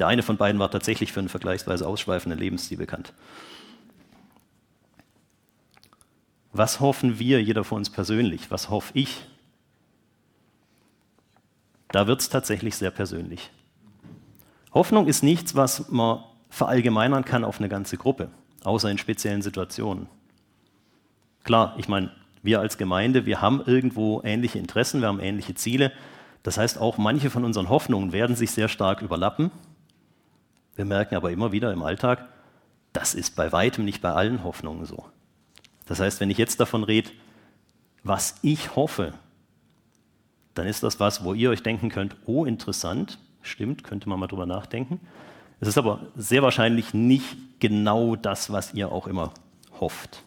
Der 0.00 0.08
eine 0.08 0.24
von 0.24 0.36
beiden 0.36 0.58
war 0.58 0.68
tatsächlich 0.68 1.12
für 1.12 1.20
einen 1.20 1.28
vergleichsweise 1.28 1.86
ausschweifenden 1.86 2.40
Lebensstil 2.40 2.76
bekannt. 2.76 3.12
Was 6.52 6.80
hoffen 6.80 7.20
wir, 7.20 7.40
jeder 7.40 7.62
von 7.62 7.78
uns 7.78 7.90
persönlich? 7.90 8.50
Was 8.50 8.68
hoffe 8.68 8.90
ich? 8.94 9.16
Da 11.92 12.08
wird 12.08 12.20
es 12.20 12.30
tatsächlich 12.30 12.74
sehr 12.74 12.90
persönlich. 12.90 13.48
Hoffnung 14.74 15.06
ist 15.06 15.22
nichts, 15.22 15.54
was 15.54 15.88
man 15.88 16.24
verallgemeinern 16.50 17.24
kann 17.24 17.44
auf 17.44 17.58
eine 17.58 17.68
ganze 17.68 17.96
Gruppe, 17.96 18.30
außer 18.64 18.90
in 18.90 18.98
speziellen 18.98 19.42
Situationen. 19.42 20.08
Klar, 21.44 21.74
ich 21.78 21.88
meine, 21.88 22.10
wir 22.42 22.60
als 22.60 22.78
Gemeinde, 22.78 23.26
wir 23.26 23.40
haben 23.40 23.62
irgendwo 23.64 24.20
ähnliche 24.24 24.58
Interessen, 24.58 25.00
wir 25.00 25.08
haben 25.08 25.20
ähnliche 25.20 25.54
Ziele. 25.54 25.92
Das 26.42 26.58
heißt, 26.58 26.78
auch 26.78 26.98
manche 26.98 27.30
von 27.30 27.44
unseren 27.44 27.68
Hoffnungen 27.68 28.12
werden 28.12 28.36
sich 28.36 28.50
sehr 28.50 28.68
stark 28.68 29.02
überlappen. 29.02 29.50
Wir 30.74 30.84
merken 30.84 31.16
aber 31.16 31.30
immer 31.30 31.52
wieder 31.52 31.72
im 31.72 31.82
Alltag, 31.82 32.26
das 32.92 33.14
ist 33.14 33.36
bei 33.36 33.52
weitem 33.52 33.84
nicht 33.84 34.00
bei 34.00 34.10
allen 34.10 34.42
Hoffnungen 34.42 34.84
so. 34.84 35.04
Das 35.86 36.00
heißt, 36.00 36.20
wenn 36.20 36.30
ich 36.30 36.38
jetzt 36.38 36.60
davon 36.60 36.82
rede, 36.82 37.10
was 38.02 38.36
ich 38.42 38.74
hoffe, 38.74 39.12
dann 40.54 40.66
ist 40.66 40.82
das 40.82 40.98
was, 40.98 41.22
wo 41.22 41.34
ihr 41.34 41.50
euch 41.50 41.62
denken 41.62 41.90
könnt, 41.90 42.16
oh 42.26 42.44
interessant, 42.44 43.18
stimmt, 43.42 43.84
könnte 43.84 44.08
man 44.08 44.18
mal 44.18 44.26
drüber 44.26 44.46
nachdenken. 44.46 45.00
Es 45.60 45.68
ist 45.68 45.78
aber 45.78 46.00
sehr 46.16 46.42
wahrscheinlich 46.42 46.94
nicht 46.94 47.36
genau 47.60 48.16
das, 48.16 48.50
was 48.50 48.72
ihr 48.72 48.90
auch 48.90 49.06
immer 49.06 49.32
hofft. 49.78 50.22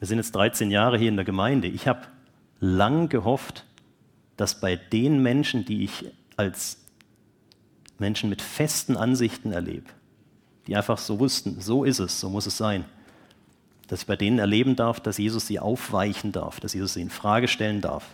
Wir 0.00 0.08
sind 0.08 0.18
jetzt 0.18 0.34
13 0.34 0.70
Jahre 0.70 0.98
hier 0.98 1.08
in 1.08 1.16
der 1.16 1.24
Gemeinde. 1.24 1.68
Ich 1.68 1.86
habe 1.86 2.02
lang 2.60 3.08
gehofft, 3.08 3.64
dass 4.36 4.60
bei 4.60 4.74
den 4.74 5.22
Menschen, 5.22 5.64
die 5.64 5.84
ich 5.84 6.06
als 6.36 6.78
Menschen 7.98 8.28
mit 8.28 8.42
festen 8.42 8.96
Ansichten 8.96 9.52
erlebe, 9.52 9.86
die 10.66 10.76
einfach 10.76 10.98
so 10.98 11.20
wussten, 11.20 11.60
so 11.60 11.84
ist 11.84 12.00
es, 12.00 12.18
so 12.18 12.28
muss 12.28 12.46
es 12.46 12.56
sein, 12.56 12.84
dass 13.86 14.00
ich 14.00 14.06
bei 14.06 14.16
denen 14.16 14.40
erleben 14.40 14.74
darf, 14.74 14.98
dass 14.98 15.18
Jesus 15.18 15.46
sie 15.46 15.60
aufweichen 15.60 16.32
darf, 16.32 16.58
dass 16.58 16.74
Jesus 16.74 16.94
sie 16.94 17.02
in 17.02 17.10
Frage 17.10 17.46
stellen 17.46 17.80
darf, 17.80 18.04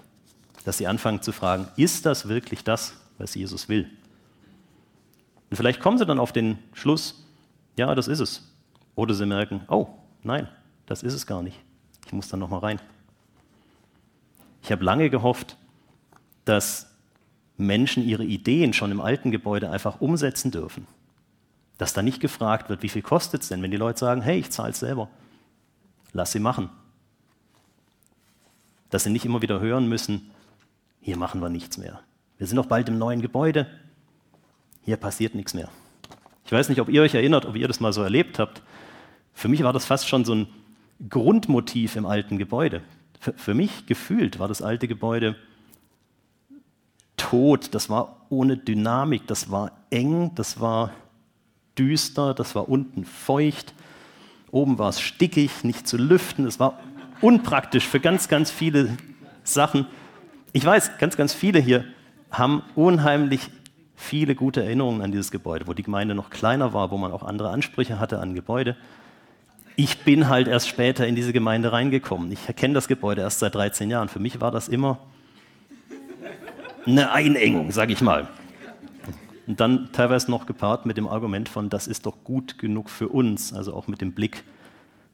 dass 0.64 0.76
sie 0.76 0.86
anfangen 0.86 1.22
zu 1.22 1.32
fragen, 1.32 1.68
ist 1.76 2.04
das 2.04 2.28
wirklich 2.28 2.64
das, 2.64 2.92
was 3.16 3.34
Jesus 3.34 3.68
will? 3.68 3.88
Und 5.50 5.56
vielleicht 5.56 5.80
kommen 5.80 5.98
sie 5.98 6.06
dann 6.06 6.20
auf 6.20 6.32
den 6.32 6.58
Schluss, 6.72 7.26
ja, 7.76 7.94
das 7.94 8.08
ist 8.08 8.20
es. 8.20 8.48
Oder 8.94 9.14
sie 9.14 9.26
merken, 9.26 9.62
oh, 9.68 9.88
nein, 10.22 10.48
das 10.86 11.02
ist 11.02 11.14
es 11.14 11.26
gar 11.26 11.42
nicht. 11.42 11.58
Ich 12.06 12.12
muss 12.12 12.28
dann 12.28 12.40
nochmal 12.40 12.60
rein. 12.60 12.80
Ich 14.62 14.70
habe 14.70 14.84
lange 14.84 15.10
gehofft, 15.10 15.56
dass 16.44 16.90
Menschen 17.56 18.04
ihre 18.04 18.24
Ideen 18.24 18.72
schon 18.72 18.90
im 18.90 19.00
alten 19.00 19.30
Gebäude 19.30 19.70
einfach 19.70 20.00
umsetzen 20.00 20.50
dürfen. 20.50 20.86
Dass 21.78 21.92
da 21.92 22.02
nicht 22.02 22.20
gefragt 22.20 22.68
wird, 22.68 22.82
wie 22.82 22.88
viel 22.88 23.02
kostet 23.02 23.42
es 23.42 23.48
denn, 23.48 23.62
wenn 23.62 23.70
die 23.70 23.76
Leute 23.76 23.98
sagen, 23.98 24.22
hey, 24.22 24.38
ich 24.38 24.50
zahle 24.50 24.70
es 24.70 24.80
selber. 24.80 25.08
Lass 26.12 26.32
sie 26.32 26.40
machen. 26.40 26.68
Dass 28.90 29.04
sie 29.04 29.10
nicht 29.10 29.24
immer 29.24 29.42
wieder 29.42 29.60
hören 29.60 29.88
müssen, 29.88 30.30
hier 31.00 31.16
machen 31.16 31.40
wir 31.40 31.48
nichts 31.48 31.78
mehr. 31.78 32.00
Wir 32.38 32.46
sind 32.46 32.56
noch 32.56 32.66
bald 32.66 32.88
im 32.88 32.98
neuen 32.98 33.22
Gebäude, 33.22 33.66
hier 34.82 34.96
passiert 34.96 35.34
nichts 35.34 35.54
mehr. 35.54 35.68
Ich 36.44 36.52
weiß 36.52 36.68
nicht, 36.68 36.80
ob 36.80 36.88
ihr 36.88 37.02
euch 37.02 37.14
erinnert, 37.14 37.46
ob 37.46 37.56
ihr 37.56 37.68
das 37.68 37.80
mal 37.80 37.92
so 37.92 38.02
erlebt 38.02 38.38
habt. 38.38 38.62
Für 39.32 39.48
mich 39.48 39.62
war 39.62 39.72
das 39.72 39.84
fast 39.84 40.08
schon 40.08 40.24
so 40.24 40.34
ein 40.34 40.48
Grundmotiv 41.08 41.96
im 41.96 42.06
alten 42.06 42.38
Gebäude. 42.38 42.82
Für, 43.20 43.32
für 43.34 43.54
mich 43.54 43.86
gefühlt 43.86 44.38
war 44.38 44.48
das 44.48 44.62
alte 44.62 44.88
Gebäude 44.88 45.36
tot, 47.16 47.74
das 47.74 47.88
war 47.88 48.26
ohne 48.30 48.56
Dynamik, 48.56 49.26
das 49.26 49.50
war 49.50 49.72
eng, 49.90 50.32
das 50.34 50.60
war 50.60 50.90
düster, 51.78 52.34
das 52.34 52.54
war 52.54 52.68
unten 52.68 53.04
feucht, 53.04 53.74
oben 54.50 54.78
war 54.78 54.88
es 54.88 55.00
stickig, 55.00 55.62
nicht 55.62 55.86
zu 55.86 55.96
lüften, 55.96 56.46
es 56.46 56.58
war 56.58 56.80
unpraktisch 57.20 57.86
für 57.86 58.00
ganz, 58.00 58.28
ganz 58.28 58.50
viele 58.50 58.96
Sachen. 59.44 59.86
Ich 60.52 60.64
weiß, 60.64 60.98
ganz, 60.98 61.16
ganz 61.16 61.32
viele 61.32 61.60
hier 61.60 61.84
haben 62.30 62.62
unheimlich 62.74 63.50
viele 64.00 64.34
gute 64.34 64.64
Erinnerungen 64.64 65.02
an 65.02 65.12
dieses 65.12 65.30
Gebäude, 65.30 65.66
wo 65.66 65.74
die 65.74 65.82
Gemeinde 65.82 66.14
noch 66.14 66.30
kleiner 66.30 66.72
war, 66.72 66.90
wo 66.90 66.96
man 66.96 67.12
auch 67.12 67.22
andere 67.22 67.50
Ansprüche 67.50 68.00
hatte 68.00 68.18
an 68.18 68.34
Gebäude. 68.34 68.76
Ich 69.76 69.98
bin 69.98 70.28
halt 70.28 70.48
erst 70.48 70.68
später 70.68 71.06
in 71.06 71.14
diese 71.14 71.32
Gemeinde 71.32 71.72
reingekommen. 71.72 72.32
Ich 72.32 72.48
erkenne 72.48 72.74
das 72.74 72.88
Gebäude 72.88 73.20
erst 73.20 73.38
seit 73.38 73.54
13 73.54 73.90
Jahren. 73.90 74.08
Für 74.08 74.18
mich 74.18 74.40
war 74.40 74.50
das 74.50 74.68
immer 74.68 74.98
eine 76.86 77.12
Einengung, 77.12 77.70
sage 77.70 77.92
ich 77.92 78.00
mal. 78.00 78.26
Und 79.46 79.60
dann 79.60 79.90
teilweise 79.92 80.30
noch 80.30 80.46
gepaart 80.46 80.86
mit 80.86 80.96
dem 80.96 81.06
Argument 81.06 81.48
von, 81.48 81.68
das 81.68 81.86
ist 81.86 82.06
doch 82.06 82.24
gut 82.24 82.58
genug 82.58 82.88
für 82.88 83.08
uns, 83.08 83.52
also 83.52 83.74
auch 83.74 83.86
mit 83.86 84.00
dem 84.00 84.12
Blick 84.12 84.44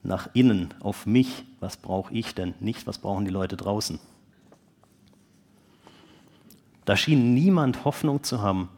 nach 0.02 0.28
innen, 0.32 0.74
auf 0.80 1.06
mich, 1.06 1.44
was 1.58 1.76
brauche 1.76 2.14
ich 2.14 2.34
denn, 2.34 2.54
nicht 2.60 2.86
was 2.86 2.98
brauchen 2.98 3.24
die 3.24 3.30
Leute 3.30 3.56
draußen. 3.56 3.98
Da 6.84 6.96
schien 6.96 7.34
niemand 7.34 7.84
Hoffnung 7.84 8.22
zu 8.22 8.40
haben, 8.40 8.68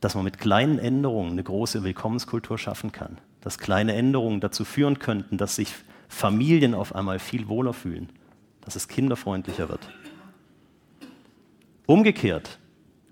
dass 0.00 0.14
man 0.14 0.24
mit 0.24 0.38
kleinen 0.38 0.78
Änderungen 0.78 1.32
eine 1.32 1.42
große 1.42 1.84
Willkommenskultur 1.84 2.58
schaffen 2.58 2.92
kann. 2.92 3.18
Dass 3.40 3.58
kleine 3.58 3.94
Änderungen 3.94 4.40
dazu 4.40 4.64
führen 4.64 4.98
könnten, 4.98 5.38
dass 5.38 5.56
sich 5.56 5.74
Familien 6.08 6.74
auf 6.74 6.94
einmal 6.94 7.18
viel 7.18 7.48
wohler 7.48 7.72
fühlen, 7.72 8.08
dass 8.62 8.76
es 8.76 8.88
kinderfreundlicher 8.88 9.68
wird. 9.68 9.88
Umgekehrt 11.86 12.58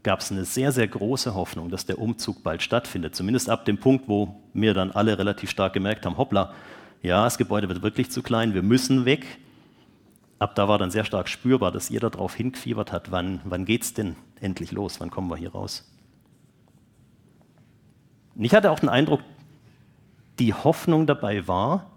gab 0.03 0.21
es 0.21 0.33
eine 0.33 0.45
sehr, 0.45 0.73
sehr 0.73 0.89
große 0.89 1.35
Hoffnung, 1.35 1.71
dass 1.71 1.87
der 1.87 1.99
Umzug 1.99 2.43
bald 2.43 2.63
stattfindet. 2.63 3.15
Zumindest 3.15 3.51
ab 3.51 3.65
dem 3.65 3.79
Punkt, 3.79 4.09
wo 4.09 4.41
wir 4.55 4.75
dann 4.75 4.91
alle 4.91 5.19
relativ 5.19 5.51
stark 5.51 5.73
gemerkt 5.73 6.07
haben, 6.07 6.17
hoppla, 6.17 6.55
ja, 7.03 7.25
das 7.25 7.39
Gebäude 7.39 7.69
wird 7.69 7.83
wirklich 7.83 8.11
zu 8.11 8.23
klein, 8.23 8.55
wir 8.55 8.63
müssen 8.63 9.05
weg. 9.05 9.25
Ab 10.39 10.55
da 10.55 10.69
war 10.69 10.79
dann 10.79 10.91
sehr 10.91 11.05
stark 11.05 11.29
spürbar, 11.29 11.73
dass 11.73 11.89
jeder 11.89 12.11
darauf 12.11 12.35
hingefiebert 12.35 12.93
hat, 12.93 13.11
wann, 13.11 13.41
wann 13.45 13.65
geht 13.65 13.83
es 13.83 13.95
denn 13.95 14.17
endlich 14.41 14.73
los, 14.73 15.01
wann 15.01 15.11
kommen 15.11 15.29
wir 15.29 15.37
hier 15.37 15.53
raus. 15.53 15.85
Und 18.39 18.45
ich 18.45 18.55
hatte 18.55 18.71
auch 18.71 18.79
den 18.79 18.89
Eindruck, 18.89 19.21
die 20.39 20.55
Hoffnung 20.55 21.07
dabei 21.07 21.47
war, 21.49 21.91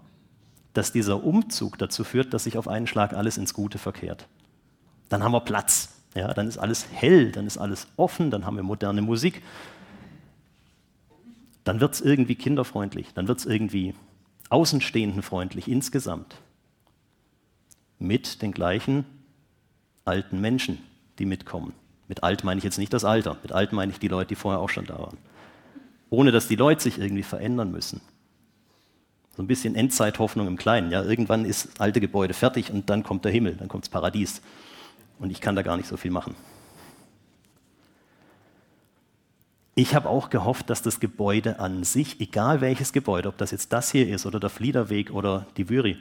dass 0.74 0.90
dieser 0.92 1.22
Umzug 1.22 1.78
dazu 1.78 2.02
führt, 2.02 2.34
dass 2.34 2.44
sich 2.44 2.58
auf 2.58 2.66
einen 2.66 2.86
Schlag 2.86 3.12
alles 3.14 3.38
ins 3.38 3.54
Gute 3.54 3.78
verkehrt. 3.78 4.26
Dann 5.08 5.22
haben 5.22 5.32
wir 5.32 5.40
Platz, 5.40 5.90
ja, 6.14 6.34
dann 6.34 6.48
ist 6.48 6.58
alles 6.58 6.86
hell, 6.92 7.30
dann 7.30 7.46
ist 7.46 7.58
alles 7.58 7.86
offen, 7.96 8.30
dann 8.30 8.44
haben 8.44 8.56
wir 8.56 8.62
moderne 8.62 9.02
Musik. 9.02 9.42
dann 11.64 11.80
wird 11.80 11.94
es 11.94 12.00
irgendwie 12.00 12.34
kinderfreundlich, 12.34 13.14
dann 13.14 13.28
wird 13.28 13.38
es 13.38 13.46
irgendwie 13.46 13.94
außenstehendenfreundlich 14.48 15.68
insgesamt. 15.68 16.34
Mit 18.00 18.42
den 18.42 18.50
gleichen 18.50 19.04
alten 20.04 20.40
Menschen, 20.40 20.78
die 21.20 21.24
mitkommen. 21.24 21.72
Mit 22.08 22.24
alt 22.24 22.42
meine 22.42 22.58
ich 22.58 22.64
jetzt 22.64 22.78
nicht 22.78 22.92
das 22.92 23.04
Alter, 23.04 23.36
mit 23.42 23.52
alt 23.52 23.72
meine 23.72 23.92
ich 23.92 24.00
die 24.00 24.08
Leute, 24.08 24.30
die 24.30 24.34
vorher 24.34 24.60
auch 24.60 24.70
schon 24.70 24.86
da 24.86 24.98
waren. 24.98 25.18
Ohne 26.12 26.30
dass 26.30 26.46
die 26.46 26.56
Leute 26.56 26.82
sich 26.82 26.98
irgendwie 26.98 27.22
verändern 27.22 27.70
müssen. 27.70 28.02
So 29.34 29.42
ein 29.42 29.46
bisschen 29.46 29.74
Endzeithoffnung 29.74 30.46
im 30.46 30.58
Kleinen. 30.58 30.90
Ja, 30.90 31.02
irgendwann 31.02 31.46
ist 31.46 31.70
das 31.70 31.80
alte 31.80 32.02
Gebäude 32.02 32.34
fertig 32.34 32.70
und 32.70 32.90
dann 32.90 33.02
kommt 33.02 33.24
der 33.24 33.32
Himmel, 33.32 33.54
dann 33.54 33.68
kommt 33.68 33.84
das 33.84 33.88
Paradies. 33.88 34.42
Und 35.18 35.30
ich 35.30 35.40
kann 35.40 35.56
da 35.56 35.62
gar 35.62 35.78
nicht 35.78 35.88
so 35.88 35.96
viel 35.96 36.10
machen. 36.10 36.34
Ich 39.74 39.94
habe 39.94 40.10
auch 40.10 40.28
gehofft, 40.28 40.68
dass 40.68 40.82
das 40.82 41.00
Gebäude 41.00 41.60
an 41.60 41.82
sich, 41.82 42.20
egal 42.20 42.60
welches 42.60 42.92
Gebäude, 42.92 43.30
ob 43.30 43.38
das 43.38 43.50
jetzt 43.50 43.72
das 43.72 43.90
hier 43.90 44.06
ist 44.06 44.26
oder 44.26 44.38
der 44.38 44.50
Fliederweg 44.50 45.12
oder 45.12 45.46
die 45.56 45.70
Würi, 45.70 45.96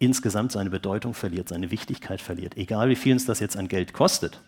insgesamt 0.00 0.50
seine 0.50 0.70
Bedeutung 0.70 1.14
verliert, 1.14 1.48
seine 1.48 1.70
Wichtigkeit 1.70 2.20
verliert, 2.20 2.56
egal 2.56 2.88
wie 2.88 2.96
viel 2.96 3.12
uns 3.12 3.24
das 3.24 3.38
jetzt 3.38 3.56
an 3.56 3.68
Geld 3.68 3.92
kostet. 3.92 4.40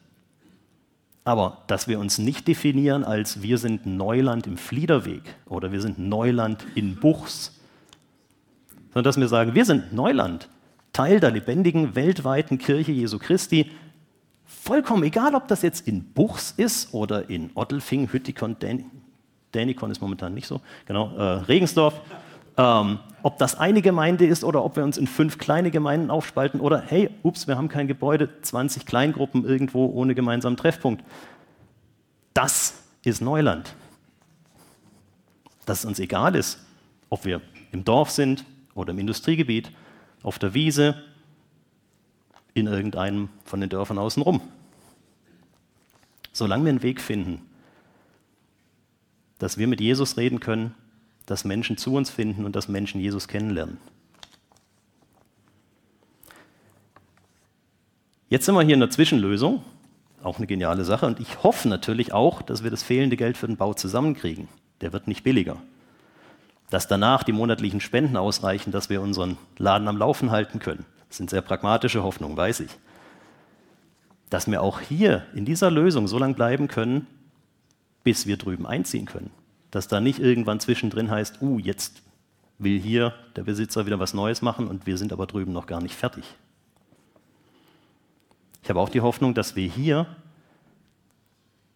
Aber 1.27 1.59
dass 1.67 1.89
wir 1.89 1.99
uns 1.99 2.19
nicht 2.19 2.47
definieren 2.47 3.03
als 3.03 3.43
wir 3.43 3.59
sind 3.59 3.85
Neuland 3.85 4.47
im 4.47 4.57
Fliederweg 4.57 5.23
oder 5.47 5.73
wir 5.73 5.81
sind 5.81 5.99
Neuland 5.99 6.65
in 6.77 6.95
Buchs, 6.95 7.53
sondern 8.95 9.03
dass 9.03 9.19
wir 9.19 9.27
sagen, 9.27 9.53
wir 9.57 9.65
sind 9.65 9.93
Neuland, 9.93 10.49
Teil 10.93 11.19
der 11.19 11.33
lebendigen 11.33 11.97
weltweiten 11.97 12.59
Kirche 12.59 12.93
Jesu 12.93 13.19
Christi, 13.19 13.73
vollkommen 14.45 15.03
egal, 15.03 15.35
ob 15.35 15.49
das 15.49 15.63
jetzt 15.63 15.89
in 15.89 16.05
Buchs 16.05 16.53
ist 16.57 16.95
oder 16.95 17.29
in 17.29 17.51
Ottelfing, 17.55 18.09
Hüttikon, 18.13 18.57
Dänikon 19.53 19.91
ist 19.91 20.01
momentan 20.01 20.33
nicht 20.33 20.47
so, 20.47 20.61
genau, 20.87 21.13
äh, 21.17 21.23
Regensdorf, 21.23 22.03
ähm, 22.57 23.01
ob 23.27 23.39
das 23.39 23.57
eine 23.57 23.83
Gemeinde 23.83 24.25
ist 24.25 24.45
oder 24.45 24.65
ob 24.65 24.77
wir 24.77 24.85
uns 24.85 24.97
in 24.97 25.09
fünf 25.09 25.37
kleine 25.37 25.73
Gemeinden 25.73 26.13
aufspalten 26.13 26.61
oder 26.61 26.81
hey, 26.81 27.11
ups, 27.25 27.49
wir 27.49 27.57
haben 27.57 27.67
kein 27.67 27.89
Gebäude, 27.89 28.41
20 28.41 28.87
Kleingruppen 28.87 29.45
irgendwo 29.45 29.87
ohne 29.87 30.15
gemeinsamen 30.15 30.57
Treffpunkt. 30.57 31.03
Das 32.35 32.75
ist 33.03 33.21
Neuland. 33.21 33.75
Dass 35.65 35.81
es 35.81 35.85
uns 35.87 35.99
egal 35.99 36.37
ist, 36.37 36.65
ob 37.11 37.25
wir 37.25 37.41
im 37.73 37.83
Dorf 37.83 38.11
sind 38.11 38.45
oder 38.77 38.93
im 38.93 38.99
Industriegebiet, 39.01 39.73
auf 40.23 40.39
der 40.39 40.55
Wiese, 40.55 40.95
in 42.55 42.69
irgendeinem 42.69 43.29
von 43.45 43.61
den 43.61 43.71
Dörfern 43.71 43.99
außenrum. 43.99 44.41
Solange 46.33 46.67
wir 46.67 46.71
einen 46.71 46.85
Weg 46.85 47.01
finden, 47.01 47.43
dass 49.39 49.59
wir 49.59 49.67
mit 49.67 49.81
Jesus 49.81 50.17
reden 50.17 50.39
können, 50.39 50.77
dass 51.27 51.45
Menschen 51.45 51.77
zu 51.77 51.95
uns 51.95 52.09
finden 52.09 52.45
und 52.45 52.57
dass 52.57 52.69
Menschen 52.69 53.01
Jesus 53.01 53.29
kennenlernen. 53.29 53.79
Jetzt 58.29 58.47
sind 58.47 58.55
wir 58.55 58.63
hier 58.63 58.75
in 58.75 58.81
der 58.81 58.91
Zwischenlösung, 58.91 59.63
auch 60.23 60.39
eine 60.39 60.47
geniale 60.47 60.85
Sache, 60.85 61.07
und 61.07 61.21
ich 61.21 61.43
hoffe 61.43 61.69
natürlich 61.69 62.13
auch, 62.13 62.43
dass 62.43 62.65
wir 62.65 62.71
das 62.71 62.83
fehlende 62.83 63.17
Geld 63.17 63.37
für 63.37 63.47
den 63.47 63.57
Bau 63.57 63.75
zusammenkriegen. 63.75 64.49
Der 64.81 64.93
wird 64.93 65.07
nicht 65.07 65.23
billiger. 65.23 65.59
Dass 66.71 66.89
danach 66.89 67.23
die 67.23 67.33
monatlichen 67.33 67.81
Spenden 67.81 68.17
ausreichen, 68.17 68.73
dass 68.73 68.91
wir 68.91 69.01
unseren 69.01 69.37
Laden 69.59 69.87
am 69.87 69.97
Laufen 69.97 70.33
halten 70.33 70.59
können. 70.59 70.85
Das 71.09 71.19
sind 71.19 71.31
sehr 71.31 71.43
pragmatische 71.43 72.03
Hoffnungen, 72.03 72.37
weiß 72.37 72.61
ich. 72.61 72.71
Dass 74.29 74.51
wir 74.51 74.61
auch 74.61 74.81
hier 74.81 75.25
in 75.35 75.45
dieser 75.45 75.71
Lösung 75.71 76.09
so 76.09 76.19
lange 76.19 76.35
bleiben 76.35 76.67
können, 76.67 77.07
bis 78.03 78.27
wir 78.27 78.37
drüben 78.37 78.67
einziehen 78.67 79.07
können 79.07 79.31
dass 79.71 79.89
da 79.89 80.01
nicht 80.01 80.19
irgendwann 80.19 80.61
zwischendrin 80.61 81.11
heißt, 81.11 81.43
uh, 81.43 81.59
jetzt 81.59 82.03
will 82.59 82.81
hier 82.81 83.15
der 83.37 83.43
Besitzer 83.43 83.87
wieder 83.87 83.99
was 83.99 84.15
Neues 84.15 84.43
machen 84.43 84.69
und 84.69 84.87
wir 84.87 84.99
sind 84.99 85.13
aber 85.13 85.27
drüben 85.27 85.53
noch 85.53 85.67
gar 85.67 85.81
nicht 85.81 85.95
fertig. 85.95 86.25
Ich 88.63 88.71
habe 88.71 88.81
auch 88.81 88.89
die 88.89 89.01
Hoffnung, 89.01 89.35
dass 89.35 89.55
wir 89.55 89.69
hier 89.69 90.07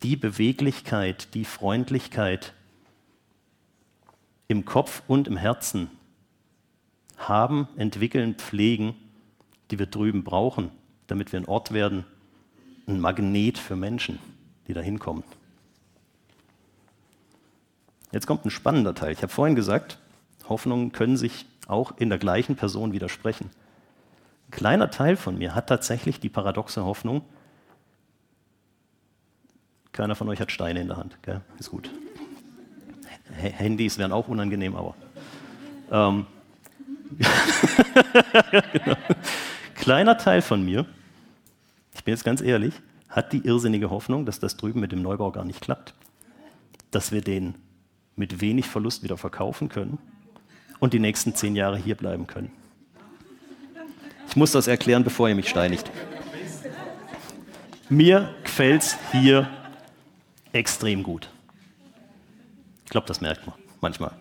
die 0.03 0.16
Beweglichkeit, 0.16 1.35
die 1.35 1.44
Freundlichkeit 1.44 2.55
im 4.48 4.64
Kopf 4.64 5.03
und 5.07 5.29
im 5.29 5.37
Herzen 5.37 5.90
haben, 7.16 7.68
entwickeln, 7.76 8.35
pflegen, 8.35 8.94
die 9.70 9.79
wir 9.79 9.87
drüben 9.87 10.24
brauchen, 10.24 10.70
damit 11.07 11.33
wir 11.33 11.38
ein 11.38 11.46
Ort 11.46 11.72
werden, 11.72 12.05
ein 12.87 12.98
Magnet 12.98 13.59
für 13.59 13.76
Menschen, 13.76 14.18
die 14.66 14.72
da 14.72 14.81
hinkommen. 14.81 15.22
Jetzt 18.12 18.27
kommt 18.27 18.44
ein 18.44 18.51
spannender 18.51 18.94
Teil. 18.94 19.12
Ich 19.12 19.23
habe 19.23 19.33
vorhin 19.33 19.55
gesagt, 19.55 19.99
Hoffnungen 20.49 20.92
können 20.92 21.16
sich 21.16 21.46
auch 21.68 21.96
in 21.96 22.09
der 22.09 22.18
gleichen 22.18 22.57
Person 22.57 22.92
widersprechen. 22.92 23.51
Ein 24.49 24.51
kleiner 24.51 24.90
Teil 24.90 25.16
von 25.16 25.38
mir 25.38 25.55
hat 25.55 25.68
tatsächlich 25.68 26.18
die 26.18 26.29
paradoxe 26.29 26.85
Hoffnung, 26.85 27.23
keiner 29.92 30.14
von 30.14 30.29
euch 30.29 30.40
hat 30.40 30.51
Steine 30.53 30.81
in 30.81 30.88
der 30.88 30.96
Hand, 30.96 31.18
gell? 31.23 31.40
ist 31.59 31.70
gut. 31.70 31.90
H 33.37 33.49
Handys 33.49 33.99
wären 33.99 34.12
auch 34.12 34.29
unangenehm, 34.29 34.77
aber. 34.77 34.94
Ähm, 35.90 36.27
genau. 38.73 38.96
Kleiner 39.75 40.18
Teil 40.18 40.42
von 40.42 40.64
mir, 40.64 40.87
ich 41.94 42.05
bin 42.05 42.14
jetzt 42.14 42.25
ganz 42.25 42.40
ehrlich, 42.40 42.75
hat 43.09 43.33
die 43.33 43.44
irrsinnige 43.44 43.90
Hoffnung, 43.90 44.27
dass 44.27 44.38
das 44.38 44.57
drüben 44.57 44.81
mit 44.81 44.92
dem 44.92 45.03
Neubau 45.03 45.33
gar 45.33 45.44
nicht 45.44 45.61
klappt. 45.61 45.94
Dass 46.90 47.12
wir 47.12 47.20
den 47.20 47.55
mit 48.21 48.43
wenig 48.43 48.67
Verlust 48.67 49.03
wieder 49.03 49.17
verkaufen 49.17 49.71
können 49.71 49.99
und 50.79 50.93
die 50.93 50.99
nächsten 50.99 51.35
zehn 51.35 51.57
Jahre 51.57 51.79
hier 51.79 51.95
bleiben 51.95 52.27
können. 52.27 52.53
Ich 54.29 54.37
muss 54.37 54.53
das 54.53 54.69
erklären, 54.69 55.05
bevor 55.05 55.31
ihr 55.31 55.35
mich 55.35 55.49
steinigt. 55.49 55.91
Mir 57.89 58.35
gefällt 58.45 58.83
es 58.83 58.99
hier 59.11 59.49
extrem 60.53 61.03
gut. 61.03 61.31
Ich 62.85 62.91
glaube, 62.91 63.07
das 63.07 63.23
merkt 63.23 63.47
man 63.47 63.57
manchmal. 63.81 64.13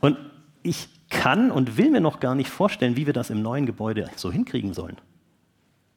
Und 0.00 0.18
ich 0.62 0.90
kann 1.08 1.50
und 1.50 1.78
will 1.78 1.90
mir 1.90 2.02
noch 2.02 2.20
gar 2.20 2.34
nicht 2.34 2.50
vorstellen, 2.50 2.96
wie 2.96 3.06
wir 3.06 3.14
das 3.14 3.30
im 3.30 3.40
neuen 3.40 3.64
Gebäude 3.64 4.10
so 4.14 4.30
hinkriegen 4.30 4.74
sollen. 4.74 4.98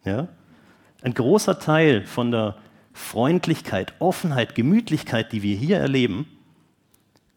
Ja? 0.06 0.30
Ein 1.02 1.14
großer 1.14 1.60
Teil 1.60 2.06
von 2.06 2.32
der 2.32 2.56
Freundlichkeit, 2.94 3.94
Offenheit, 4.00 4.56
Gemütlichkeit, 4.56 5.34
die 5.34 5.44
wir 5.44 5.58
hier 5.58 5.78
erleben, 5.78 6.26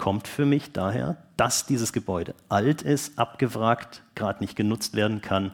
kommt 0.04 0.28
für 0.28 0.44
mich 0.44 0.70
daher, 0.70 1.16
dass 1.38 1.64
dieses 1.64 1.94
Gebäude 1.94 2.34
alt 2.50 2.82
ist, 2.82 3.18
abgewrackt, 3.18 4.02
gerade 4.14 4.44
nicht 4.44 4.54
genutzt 4.54 4.96
werden 4.96 5.22
kann, 5.22 5.52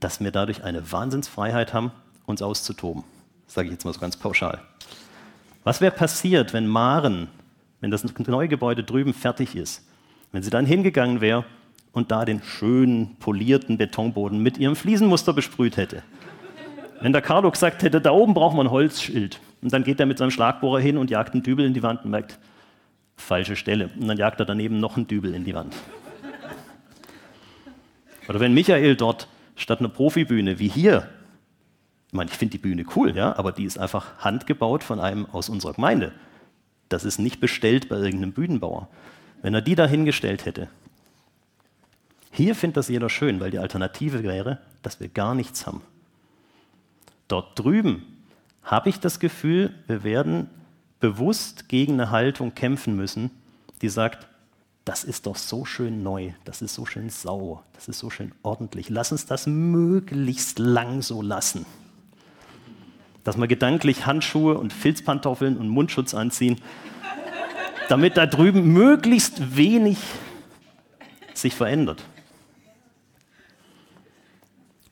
dass 0.00 0.20
wir 0.20 0.30
dadurch 0.30 0.62
eine 0.64 0.92
Wahnsinnsfreiheit 0.92 1.72
haben, 1.72 1.90
uns 2.26 2.42
auszutoben. 2.42 3.04
Sage 3.46 3.68
ich 3.68 3.72
jetzt 3.72 3.86
mal 3.86 3.94
so 3.94 4.00
ganz 4.00 4.18
pauschal. 4.18 4.60
Was 5.64 5.80
wäre 5.80 5.92
passiert, 5.92 6.52
wenn 6.52 6.66
Maren, 6.66 7.28
wenn 7.80 7.90
das 7.90 8.04
neue 8.18 8.48
Gebäude 8.48 8.84
drüben 8.84 9.14
fertig 9.14 9.56
ist, 9.56 9.82
wenn 10.30 10.42
sie 10.42 10.50
dann 10.50 10.66
hingegangen 10.66 11.22
wäre 11.22 11.46
und 11.92 12.10
da 12.10 12.26
den 12.26 12.42
schönen, 12.42 13.16
polierten 13.16 13.78
Betonboden 13.78 14.42
mit 14.42 14.58
ihrem 14.58 14.76
Fliesenmuster 14.76 15.32
besprüht 15.32 15.78
hätte? 15.78 16.02
Wenn 17.00 17.14
der 17.14 17.22
Carlo 17.22 17.50
gesagt 17.50 17.82
hätte, 17.82 18.02
da 18.02 18.10
oben 18.10 18.34
braucht 18.34 18.54
man 18.54 18.66
ein 18.66 18.72
Holzschild, 18.72 19.40
und 19.62 19.72
dann 19.72 19.84
geht 19.84 20.00
er 20.00 20.04
mit 20.04 20.18
seinem 20.18 20.32
Schlagbohrer 20.32 20.80
hin 20.80 20.98
und 20.98 21.08
jagt 21.08 21.32
einen 21.32 21.42
Dübel 21.42 21.64
in 21.64 21.72
die 21.72 21.82
Wand 21.82 22.04
und 22.04 22.10
merkt, 22.10 22.38
falsche 23.20 23.56
Stelle. 23.56 23.90
Und 23.98 24.08
dann 24.08 24.16
jagt 24.16 24.40
er 24.40 24.46
daneben 24.46 24.80
noch 24.80 24.96
einen 24.96 25.06
Dübel 25.06 25.34
in 25.34 25.44
die 25.44 25.54
Wand. 25.54 25.74
Oder 28.28 28.40
wenn 28.40 28.54
Michael 28.54 28.96
dort 28.96 29.28
statt 29.56 29.80
einer 29.80 29.88
Profibühne 29.88 30.58
wie 30.58 30.68
hier, 30.68 31.08
ich 32.08 32.14
meine, 32.14 32.30
ich 32.30 32.36
finde 32.36 32.52
die 32.52 32.58
Bühne 32.58 32.84
cool, 32.96 33.16
ja, 33.16 33.36
aber 33.36 33.52
die 33.52 33.64
ist 33.64 33.78
einfach 33.78 34.18
handgebaut 34.18 34.82
von 34.82 35.00
einem 35.00 35.26
aus 35.26 35.48
unserer 35.48 35.74
Gemeinde. 35.74 36.12
Das 36.88 37.04
ist 37.04 37.18
nicht 37.18 37.40
bestellt 37.40 37.88
bei 37.88 37.96
irgendeinem 37.96 38.32
Bühnenbauer. 38.32 38.88
Wenn 39.42 39.54
er 39.54 39.62
die 39.62 39.74
da 39.74 39.86
hingestellt 39.86 40.44
hätte. 40.44 40.68
Hier 42.32 42.54
findet 42.54 42.76
das 42.78 42.88
jeder 42.88 43.08
schön, 43.08 43.40
weil 43.40 43.50
die 43.50 43.58
Alternative 43.58 44.22
wäre, 44.22 44.58
dass 44.82 45.00
wir 45.00 45.08
gar 45.08 45.34
nichts 45.34 45.66
haben. 45.66 45.82
Dort 47.28 47.58
drüben 47.58 48.18
habe 48.62 48.88
ich 48.88 49.00
das 49.00 49.20
Gefühl, 49.20 49.74
wir 49.86 50.04
werden 50.04 50.48
bewusst 51.00 51.68
gegen 51.68 51.94
eine 51.94 52.10
Haltung 52.10 52.54
kämpfen 52.54 52.94
müssen, 52.94 53.30
die 53.82 53.88
sagt, 53.88 54.28
das 54.84 55.04
ist 55.04 55.26
doch 55.26 55.36
so 55.36 55.64
schön 55.64 56.02
neu, 56.02 56.32
das 56.44 56.62
ist 56.62 56.74
so 56.74 56.86
schön 56.86 57.10
sauer, 57.10 57.64
das 57.74 57.88
ist 57.88 57.98
so 57.98 58.10
schön 58.10 58.32
ordentlich. 58.42 58.88
Lass 58.88 59.12
uns 59.12 59.26
das 59.26 59.46
möglichst 59.46 60.58
lang 60.58 61.02
so 61.02 61.22
lassen. 61.22 61.66
Dass 63.24 63.36
wir 63.36 63.46
gedanklich 63.46 64.06
Handschuhe 64.06 64.56
und 64.58 64.72
Filzpantoffeln 64.72 65.56
und 65.58 65.68
Mundschutz 65.68 66.14
anziehen, 66.14 66.60
damit 67.88 68.16
da 68.16 68.26
drüben 68.26 68.72
möglichst 68.72 69.56
wenig 69.56 69.98
sich 71.34 71.54
verändert. 71.54 72.04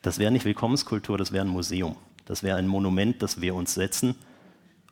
Das 0.03 0.19
wäre 0.19 0.31
nicht 0.31 0.45
Willkommenskultur, 0.45 1.19
das 1.19 1.33
wäre 1.33 1.45
ein 1.45 1.51
Museum. 1.51 1.97
Das 2.25 2.43
wäre 2.43 2.59
ein 2.59 2.67
Monument, 2.67 3.23
das 3.23 3.41
wir 3.41 3.55
uns 3.55 3.75
setzen 3.75 4.15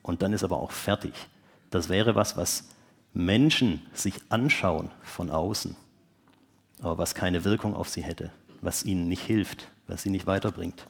und 0.06 0.22
dann 0.22 0.32
ist 0.32 0.44
aber 0.44 0.58
auch 0.58 0.70
fertig. 0.70 1.12
Das 1.70 1.88
wäre 1.88 2.14
was, 2.14 2.36
was 2.36 2.68
Menschen 3.12 3.82
sich 3.92 4.14
anschauen 4.28 4.90
von 5.02 5.30
außen, 5.30 5.74
aber 6.80 6.98
was 6.98 7.14
keine 7.14 7.44
Wirkung 7.44 7.74
auf 7.74 7.88
sie 7.88 8.02
hätte, 8.02 8.30
was 8.60 8.84
ihnen 8.84 9.08
nicht 9.08 9.22
hilft, 9.22 9.68
was 9.88 10.02
sie 10.02 10.10
nicht 10.10 10.26
weiterbringt. 10.26 10.86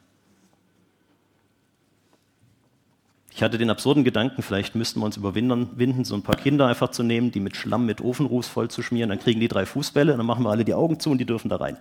Ich 3.32 3.42
hatte 3.42 3.58
den 3.58 3.68
absurden 3.68 4.02
Gedanken, 4.02 4.42
vielleicht 4.42 4.74
müssten 4.74 5.00
wir 5.00 5.06
uns 5.06 5.18
überwinden, 5.18 6.04
so 6.04 6.14
ein 6.14 6.22
paar 6.22 6.36
Kinder 6.36 6.66
einfach 6.66 6.90
zu 6.90 7.02
nehmen, 7.02 7.30
die 7.30 7.40
mit 7.40 7.56
Schlamm 7.56 7.84
mit 7.84 8.00
Ofenruß 8.00 8.48
voll 8.48 8.70
zu 8.70 8.82
schmieren, 8.82 9.10
dann 9.10 9.18
kriegen 9.18 9.40
die 9.40 9.48
drei 9.48 9.66
Fußbälle, 9.66 10.16
dann 10.16 10.26
machen 10.26 10.44
wir 10.44 10.50
alle 10.50 10.64
die 10.64 10.74
Augen 10.74 11.00
zu 11.00 11.10
und 11.10 11.18
die 11.18 11.26
dürfen 11.26 11.48
da 11.48 11.56
rein. 11.56 11.76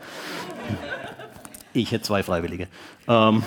Ich 1.74 1.91
hätte 1.91 2.04
zwei 2.04 2.24
Freiwillige. 2.24 2.67
Ähm, 3.08 3.43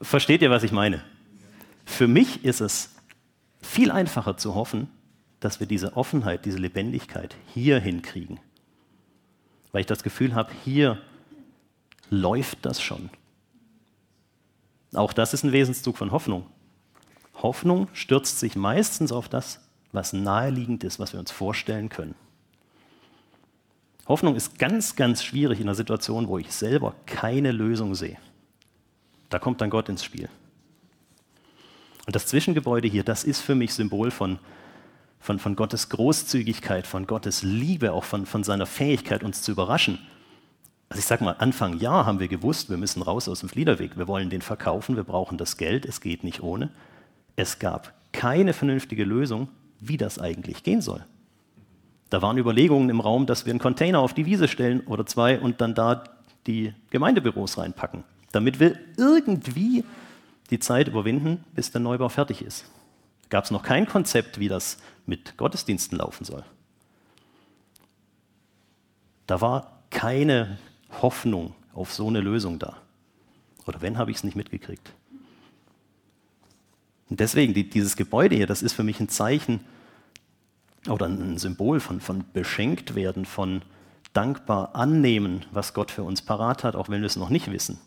versteht 0.00 0.42
ihr, 0.42 0.50
was 0.50 0.62
ich 0.62 0.72
meine? 0.72 1.02
Für 1.84 2.08
mich 2.08 2.44
ist 2.44 2.60
es 2.60 2.94
viel 3.60 3.90
einfacher 3.90 4.36
zu 4.36 4.54
hoffen, 4.54 4.88
dass 5.40 5.60
wir 5.60 5.66
diese 5.66 5.96
Offenheit, 5.96 6.44
diese 6.44 6.58
Lebendigkeit 6.58 7.36
hier 7.52 7.80
hinkriegen. 7.80 8.38
Weil 9.72 9.82
ich 9.82 9.86
das 9.86 10.02
Gefühl 10.02 10.34
habe, 10.34 10.52
hier 10.64 11.00
läuft 12.10 12.58
das 12.66 12.80
schon. 12.82 13.10
Auch 14.92 15.12
das 15.12 15.34
ist 15.34 15.44
ein 15.44 15.52
Wesenszug 15.52 15.96
von 15.96 16.10
Hoffnung. 16.10 16.46
Hoffnung 17.36 17.88
stürzt 17.92 18.38
sich 18.38 18.56
meistens 18.56 19.12
auf 19.12 19.28
das, 19.28 19.60
was 19.92 20.12
naheliegend 20.12 20.84
ist, 20.84 20.98
was 20.98 21.12
wir 21.12 21.20
uns 21.20 21.30
vorstellen 21.30 21.88
können. 21.88 22.14
Hoffnung 24.08 24.34
ist 24.34 24.58
ganz, 24.58 24.96
ganz 24.96 25.22
schwierig 25.22 25.60
in 25.60 25.68
einer 25.68 25.74
Situation, 25.74 26.28
wo 26.28 26.38
ich 26.38 26.52
selber 26.52 26.94
keine 27.06 27.52
Lösung 27.52 27.94
sehe. 27.94 28.18
Da 29.30 29.38
kommt 29.38 29.60
dann 29.60 29.70
Gott 29.70 29.88
ins 29.88 30.04
Spiel. 30.04 30.28
Und 32.06 32.16
das 32.16 32.26
Zwischengebäude 32.26 32.88
hier, 32.88 33.04
das 33.04 33.24
ist 33.24 33.40
für 33.40 33.54
mich 33.54 33.72
Symbol 33.72 34.10
von, 34.10 34.38
von, 35.20 35.38
von 35.38 35.56
Gottes 35.56 35.88
Großzügigkeit, 35.88 36.86
von 36.86 37.06
Gottes 37.06 37.42
Liebe, 37.42 37.92
auch 37.92 38.04
von, 38.04 38.26
von 38.26 38.42
seiner 38.42 38.66
Fähigkeit, 38.66 39.22
uns 39.22 39.42
zu 39.42 39.52
überraschen. 39.52 39.98
Also 40.88 40.98
ich 40.98 41.06
sage 41.06 41.22
mal, 41.22 41.36
Anfang 41.38 41.78
Jahr 41.78 42.04
haben 42.04 42.18
wir 42.18 42.26
gewusst, 42.26 42.68
wir 42.68 42.76
müssen 42.76 43.00
raus 43.00 43.28
aus 43.28 43.40
dem 43.40 43.48
Fliederweg, 43.48 43.96
wir 43.96 44.08
wollen 44.08 44.28
den 44.28 44.42
verkaufen, 44.42 44.96
wir 44.96 45.04
brauchen 45.04 45.38
das 45.38 45.56
Geld, 45.56 45.86
es 45.86 46.00
geht 46.00 46.24
nicht 46.24 46.42
ohne. 46.42 46.70
Es 47.36 47.60
gab 47.60 47.94
keine 48.12 48.52
vernünftige 48.52 49.04
Lösung, 49.04 49.48
wie 49.78 49.96
das 49.96 50.18
eigentlich 50.18 50.64
gehen 50.64 50.82
soll. 50.82 51.04
Da 52.10 52.22
waren 52.22 52.38
Überlegungen 52.38 52.90
im 52.90 52.98
Raum, 52.98 53.26
dass 53.26 53.46
wir 53.46 53.52
einen 53.52 53.60
Container 53.60 54.00
auf 54.00 54.14
die 54.14 54.26
Wiese 54.26 54.48
stellen 54.48 54.80
oder 54.80 55.06
zwei 55.06 55.38
und 55.38 55.60
dann 55.60 55.76
da 55.76 56.02
die 56.48 56.74
Gemeindebüros 56.90 57.56
reinpacken, 57.56 58.02
damit 58.32 58.60
wir 58.60 58.78
irgendwie 58.96 59.84
die 60.50 60.58
Zeit 60.58 60.88
überwinden, 60.88 61.44
bis 61.54 61.70
der 61.70 61.80
Neubau 61.80 62.08
fertig 62.08 62.42
ist. 62.42 62.64
Gab 63.28 63.44
es 63.44 63.50
noch 63.50 63.62
kein 63.62 63.86
Konzept, 63.86 64.40
wie 64.40 64.48
das 64.48 64.78
mit 65.06 65.36
Gottesdiensten 65.36 65.98
laufen 65.98 66.24
soll. 66.24 66.44
Da 69.26 69.40
war 69.40 69.82
keine 69.90 70.58
Hoffnung 71.02 71.54
auf 71.72 71.94
so 71.94 72.08
eine 72.08 72.20
Lösung 72.20 72.58
da. 72.58 72.76
Oder 73.66 73.80
wenn, 73.80 73.98
habe 73.98 74.10
ich 74.10 74.18
es 74.18 74.24
nicht 74.24 74.36
mitgekriegt. 74.36 74.92
Und 77.08 77.20
deswegen, 77.20 77.54
die, 77.54 77.68
dieses 77.68 77.96
Gebäude 77.96 78.36
hier, 78.36 78.46
das 78.46 78.62
ist 78.62 78.72
für 78.72 78.82
mich 78.82 78.98
ein 79.00 79.08
Zeichen 79.08 79.60
oder 80.88 81.06
ein 81.06 81.38
Symbol 81.38 81.80
von, 81.80 82.00
von 82.00 82.24
beschenkt 82.32 82.94
werden, 82.94 83.24
von 83.24 83.62
dankbar 84.12 84.74
annehmen, 84.74 85.44
was 85.52 85.74
Gott 85.74 85.90
für 85.90 86.02
uns 86.02 86.22
parat 86.22 86.64
hat, 86.64 86.74
auch 86.74 86.88
wenn 86.88 87.00
wir 87.00 87.06
es 87.06 87.16
noch 87.16 87.30
nicht 87.30 87.50
wissen. 87.50 87.78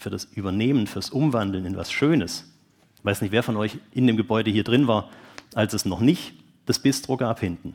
Für 0.00 0.08
das 0.08 0.24
Übernehmen, 0.24 0.86
fürs 0.86 1.10
Umwandeln 1.10 1.66
in 1.66 1.76
was 1.76 1.92
Schönes. 1.92 2.50
Ich 2.96 3.04
weiß 3.04 3.20
nicht, 3.20 3.32
wer 3.32 3.42
von 3.42 3.58
euch 3.58 3.76
in 3.92 4.06
dem 4.06 4.16
Gebäude 4.16 4.50
hier 4.50 4.64
drin 4.64 4.86
war, 4.86 5.10
als 5.54 5.74
es 5.74 5.84
noch 5.84 6.00
nicht 6.00 6.32
das 6.64 6.78
Bistro 6.78 7.18
gab 7.18 7.40
hinten. 7.40 7.74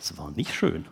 Es 0.00 0.18
war 0.18 0.32
nicht 0.32 0.52
schön. 0.52 0.84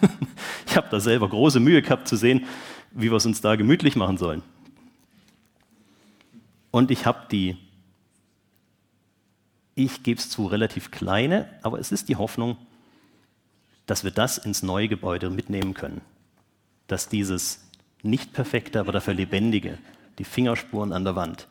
ich 0.66 0.74
habe 0.78 0.88
da 0.90 1.00
selber 1.00 1.28
große 1.28 1.60
Mühe 1.60 1.82
gehabt 1.82 2.08
zu 2.08 2.16
sehen, 2.16 2.46
wie 2.92 3.10
wir 3.10 3.16
es 3.18 3.26
uns 3.26 3.42
da 3.42 3.56
gemütlich 3.56 3.94
machen 3.94 4.16
sollen. 4.16 4.40
Und 6.70 6.90
ich 6.90 7.04
habe 7.04 7.26
die, 7.30 7.58
ich 9.74 10.02
gebe 10.02 10.18
es 10.18 10.30
zu, 10.30 10.46
relativ 10.46 10.92
kleine, 10.92 11.46
aber 11.60 11.78
es 11.78 11.92
ist 11.92 12.08
die 12.08 12.16
Hoffnung, 12.16 12.56
dass 13.84 14.02
wir 14.02 14.12
das 14.12 14.38
ins 14.38 14.62
neue 14.62 14.88
Gebäude 14.88 15.28
mitnehmen 15.28 15.74
können. 15.74 16.00
Dass 16.86 17.10
dieses 17.10 17.63
nicht 18.04 18.32
perfekte, 18.32 18.80
aber 18.80 18.92
dafür 18.92 19.14
lebendige, 19.14 19.78
die 20.18 20.24
Fingerspuren 20.24 20.92
an 20.92 21.04
der 21.04 21.16
Wand, 21.16 21.48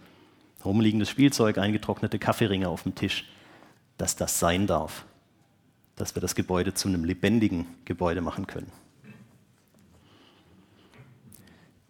rumliegendes 0.63 1.09
Spielzeug, 1.09 1.57
eingetrocknete 1.57 2.19
Kaffeeringe 2.19 2.69
auf 2.69 2.83
dem 2.83 2.95
Tisch, 2.95 3.25
dass 3.97 4.15
das 4.15 4.39
sein 4.39 4.67
darf 4.67 5.05
dass 5.95 6.15
wir 6.15 6.21
das 6.21 6.35
Gebäude 6.35 6.73
zu 6.73 6.87
einem 6.87 7.03
lebendigen 7.03 7.67
Gebäude 7.85 8.21
machen 8.21 8.47
können. 8.47 8.71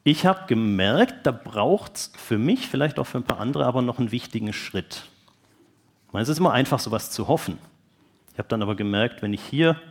Ich 0.03 0.25
habe 0.25 0.47
gemerkt, 0.47 1.25
da 1.25 1.31
braucht 1.31 1.95
es 1.95 2.11
für 2.17 2.37
mich, 2.37 2.67
vielleicht 2.67 2.99
auch 2.99 3.07
für 3.07 3.19
ein 3.19 3.23
paar 3.23 3.39
andere, 3.39 3.65
aber 3.65 3.81
noch 3.81 3.99
einen 3.99 4.11
wichtigen 4.11 4.51
Schritt. 4.51 5.05
Es 6.11 6.29
ist 6.29 6.39
immer 6.39 6.51
einfach, 6.51 6.79
sowas 6.79 7.09
zu 7.09 7.27
hoffen. 7.27 7.57
Ich 8.33 8.37
habe 8.37 8.49
dann 8.49 8.61
aber 8.61 8.75
gemerkt, 8.75 9.21
wenn 9.21 9.33
ich 9.33 9.41
hier 9.41 9.81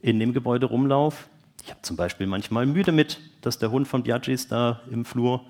in 0.00 0.18
dem 0.18 0.32
Gebäude 0.32 0.66
rumlaufe, 0.66 1.29
ich 1.62 1.70
habe 1.70 1.82
zum 1.82 1.96
Beispiel 1.96 2.26
manchmal 2.26 2.66
müde 2.66 2.92
mit, 2.92 3.20
dass 3.42 3.58
der 3.58 3.70
Hund 3.70 3.86
von 3.86 4.02
Biagis 4.02 4.48
da 4.48 4.80
im 4.90 5.04
Flur 5.04 5.44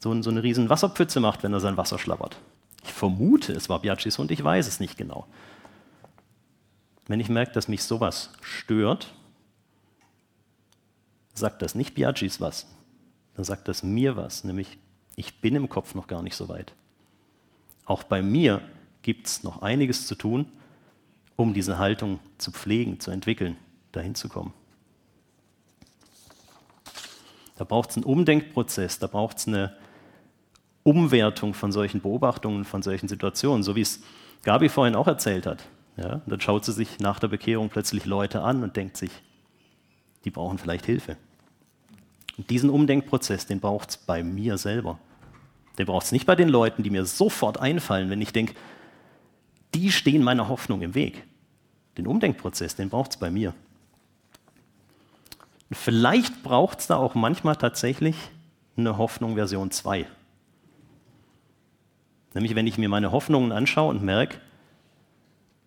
so, 0.00 0.22
so 0.22 0.30
eine 0.30 0.42
riesen 0.42 0.70
Wasserpfütze 0.70 1.20
macht, 1.20 1.42
wenn 1.42 1.52
er 1.52 1.60
sein 1.60 1.76
Wasser 1.76 1.98
schlabbert. 1.98 2.36
Ich 2.84 2.92
vermute, 2.92 3.52
es 3.52 3.68
war 3.68 3.80
Biagis 3.80 4.18
Hund, 4.18 4.30
ich 4.30 4.42
weiß 4.42 4.66
es 4.66 4.80
nicht 4.80 4.96
genau. 4.96 5.26
Wenn 7.06 7.20
ich 7.20 7.28
merke, 7.28 7.52
dass 7.52 7.68
mich 7.68 7.82
sowas 7.82 8.32
stört, 8.40 9.12
sagt 11.34 11.62
das 11.62 11.74
nicht 11.74 11.94
Biagis 11.94 12.40
was, 12.40 12.66
dann 13.34 13.44
sagt 13.44 13.68
das 13.68 13.82
mir 13.82 14.16
was, 14.16 14.44
nämlich 14.44 14.78
ich 15.16 15.40
bin 15.40 15.54
im 15.56 15.68
Kopf 15.68 15.94
noch 15.94 16.06
gar 16.06 16.22
nicht 16.22 16.36
so 16.36 16.48
weit. 16.48 16.72
Auch 17.84 18.02
bei 18.02 18.22
mir 18.22 18.62
gibt 19.02 19.26
es 19.26 19.42
noch 19.42 19.62
einiges 19.62 20.06
zu 20.06 20.14
tun, 20.14 20.46
um 21.36 21.54
diese 21.54 21.78
Haltung 21.78 22.20
zu 22.38 22.52
pflegen, 22.52 23.00
zu 23.00 23.10
entwickeln, 23.10 23.56
dahin 23.90 24.14
zu 24.14 24.28
kommen. 24.28 24.52
Da 27.62 27.66
braucht 27.66 27.90
es 27.90 27.96
einen 27.96 28.06
Umdenkprozess, 28.06 28.98
da 28.98 29.06
braucht 29.06 29.38
es 29.38 29.46
eine 29.46 29.72
Umwertung 30.82 31.54
von 31.54 31.70
solchen 31.70 32.00
Beobachtungen, 32.00 32.64
von 32.64 32.82
solchen 32.82 33.06
Situationen, 33.06 33.62
so 33.62 33.76
wie 33.76 33.82
es 33.82 34.02
Gabi 34.42 34.68
vorhin 34.68 34.96
auch 34.96 35.06
erzählt 35.06 35.46
hat. 35.46 35.62
Ja, 35.96 36.14
und 36.14 36.26
dann 36.26 36.40
schaut 36.40 36.64
sie 36.64 36.72
sich 36.72 36.98
nach 36.98 37.20
der 37.20 37.28
Bekehrung 37.28 37.68
plötzlich 37.68 38.04
Leute 38.04 38.42
an 38.42 38.64
und 38.64 38.74
denkt 38.74 38.96
sich, 38.96 39.12
die 40.24 40.30
brauchen 40.30 40.58
vielleicht 40.58 40.86
Hilfe. 40.86 41.16
Und 42.36 42.50
diesen 42.50 42.68
Umdenkprozess, 42.68 43.46
den 43.46 43.60
braucht 43.60 43.90
es 43.90 43.96
bei 43.96 44.24
mir 44.24 44.58
selber. 44.58 44.98
Den 45.78 45.86
braucht 45.86 46.06
es 46.06 46.10
nicht 46.10 46.26
bei 46.26 46.34
den 46.34 46.48
Leuten, 46.48 46.82
die 46.82 46.90
mir 46.90 47.04
sofort 47.04 47.60
einfallen, 47.60 48.10
wenn 48.10 48.20
ich 48.20 48.32
denke, 48.32 48.54
die 49.72 49.92
stehen 49.92 50.24
meiner 50.24 50.48
Hoffnung 50.48 50.82
im 50.82 50.96
Weg. 50.96 51.22
Den 51.96 52.08
Umdenkprozess, 52.08 52.74
den 52.74 52.88
braucht 52.88 53.12
es 53.12 53.16
bei 53.18 53.30
mir. 53.30 53.54
Vielleicht 55.72 56.42
braucht 56.42 56.80
es 56.80 56.86
da 56.86 56.96
auch 56.96 57.14
manchmal 57.14 57.56
tatsächlich 57.56 58.16
eine 58.76 58.98
Hoffnung 58.98 59.34
Version 59.34 59.70
2. 59.70 60.06
Nämlich 62.34 62.54
wenn 62.54 62.66
ich 62.66 62.78
mir 62.78 62.88
meine 62.88 63.12
Hoffnungen 63.12 63.52
anschaue 63.52 63.90
und 63.90 64.02
merke, 64.02 64.38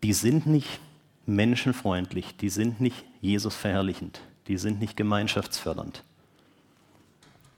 die 0.03 0.13
sind 0.13 0.45
nicht 0.45 0.79
menschenfreundlich, 1.25 2.37
die 2.37 2.49
sind 2.49 2.81
nicht 2.81 3.03
Jesus 3.21 3.55
verherrlichend, 3.55 4.21
die 4.47 4.57
sind 4.57 4.79
nicht 4.79 4.95
gemeinschaftsfördernd. 4.95 6.03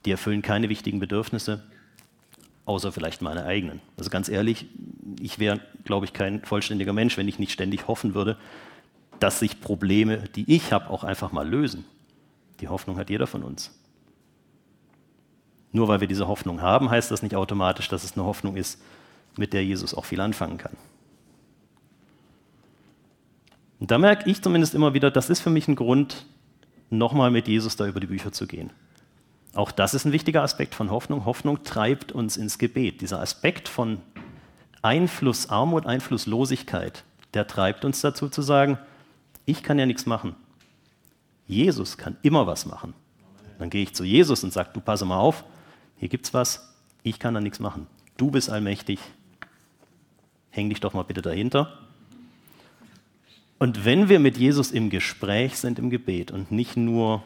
Die 0.05 0.11
erfüllen 0.11 0.41
keine 0.41 0.69
wichtigen 0.69 0.99
Bedürfnisse, 0.99 1.63
außer 2.65 2.91
vielleicht 2.91 3.21
meine 3.21 3.45
eigenen. 3.45 3.81
Also 3.97 4.09
ganz 4.09 4.29
ehrlich, 4.29 4.67
ich 5.19 5.39
wäre, 5.39 5.59
glaube 5.83 6.05
ich, 6.05 6.13
kein 6.13 6.43
vollständiger 6.43 6.93
Mensch, 6.93 7.17
wenn 7.17 7.27
ich 7.27 7.39
nicht 7.39 7.51
ständig 7.51 7.87
hoffen 7.87 8.13
würde, 8.13 8.37
dass 9.19 9.39
sich 9.39 9.59
Probleme, 9.59 10.29
die 10.35 10.53
ich 10.53 10.71
habe, 10.71 10.89
auch 10.89 11.03
einfach 11.03 11.31
mal 11.31 11.47
lösen. 11.47 11.85
Die 12.59 12.67
Hoffnung 12.67 12.97
hat 12.97 13.09
jeder 13.09 13.27
von 13.27 13.43
uns. 13.43 13.71
Nur 15.71 15.87
weil 15.87 15.99
wir 15.99 16.07
diese 16.07 16.27
Hoffnung 16.27 16.61
haben, 16.61 16.89
heißt 16.89 17.11
das 17.11 17.21
nicht 17.21 17.35
automatisch, 17.35 17.87
dass 17.89 18.03
es 18.03 18.13
eine 18.13 18.25
Hoffnung 18.25 18.55
ist, 18.55 18.81
mit 19.37 19.53
der 19.53 19.63
Jesus 19.63 19.93
auch 19.93 20.05
viel 20.05 20.21
anfangen 20.21 20.57
kann. 20.57 20.75
Und 23.79 23.91
da 23.91 23.97
merke 23.97 24.29
ich 24.29 24.41
zumindest 24.41 24.73
immer 24.73 24.93
wieder, 24.93 25.11
das 25.11 25.29
ist 25.29 25.39
für 25.39 25.51
mich 25.51 25.67
ein 25.67 25.75
Grund, 25.75 26.25
nochmal 26.89 27.31
mit 27.31 27.47
Jesus 27.47 27.75
da 27.75 27.85
über 27.87 27.99
die 27.99 28.07
Bücher 28.07 28.31
zu 28.31 28.47
gehen. 28.47 28.71
Auch 29.53 29.71
das 29.71 29.93
ist 29.93 30.05
ein 30.05 30.11
wichtiger 30.11 30.43
Aspekt 30.43 30.75
von 30.75 30.89
Hoffnung. 30.89 31.25
Hoffnung 31.25 31.63
treibt 31.63 32.11
uns 32.11 32.37
ins 32.37 32.57
Gebet. 32.57 33.01
Dieser 33.01 33.19
Aspekt 33.19 33.67
von 33.67 34.01
Einfluss, 34.81 35.49
Armut, 35.49 35.85
Einflusslosigkeit, 35.85 37.03
der 37.33 37.47
treibt 37.47 37.83
uns 37.83 38.01
dazu 38.01 38.29
zu 38.29 38.41
sagen, 38.41 38.77
ich 39.45 39.63
kann 39.63 39.79
ja 39.79 39.85
nichts 39.85 40.05
machen. 40.05 40.35
Jesus 41.47 41.97
kann 41.97 42.17
immer 42.21 42.45
was 42.45 42.65
machen. 42.65 42.93
Dann 43.57 43.69
gehe 43.69 43.83
ich 43.83 43.95
zu 43.95 44.03
Jesus 44.03 44.43
und 44.43 44.53
sage, 44.53 44.69
du 44.73 44.81
passe 44.81 45.05
mal 45.05 45.17
auf, 45.17 45.43
hier 45.97 46.09
gibt's 46.09 46.33
was, 46.33 46.75
ich 47.03 47.19
kann 47.19 47.33
da 47.33 47.41
nichts 47.41 47.59
machen. 47.59 47.87
Du 48.17 48.31
bist 48.31 48.49
allmächtig, 48.49 48.99
häng 50.49 50.69
dich 50.69 50.79
doch 50.79 50.93
mal 50.93 51.03
bitte 51.03 51.21
dahinter. 51.21 51.79
Und 53.59 53.85
wenn 53.85 54.09
wir 54.09 54.19
mit 54.19 54.37
Jesus 54.37 54.71
im 54.71 54.89
Gespräch 54.89 55.57
sind 55.57 55.79
im 55.79 55.89
Gebet 55.89 56.31
und 56.31 56.51
nicht 56.51 56.77
nur 56.77 57.23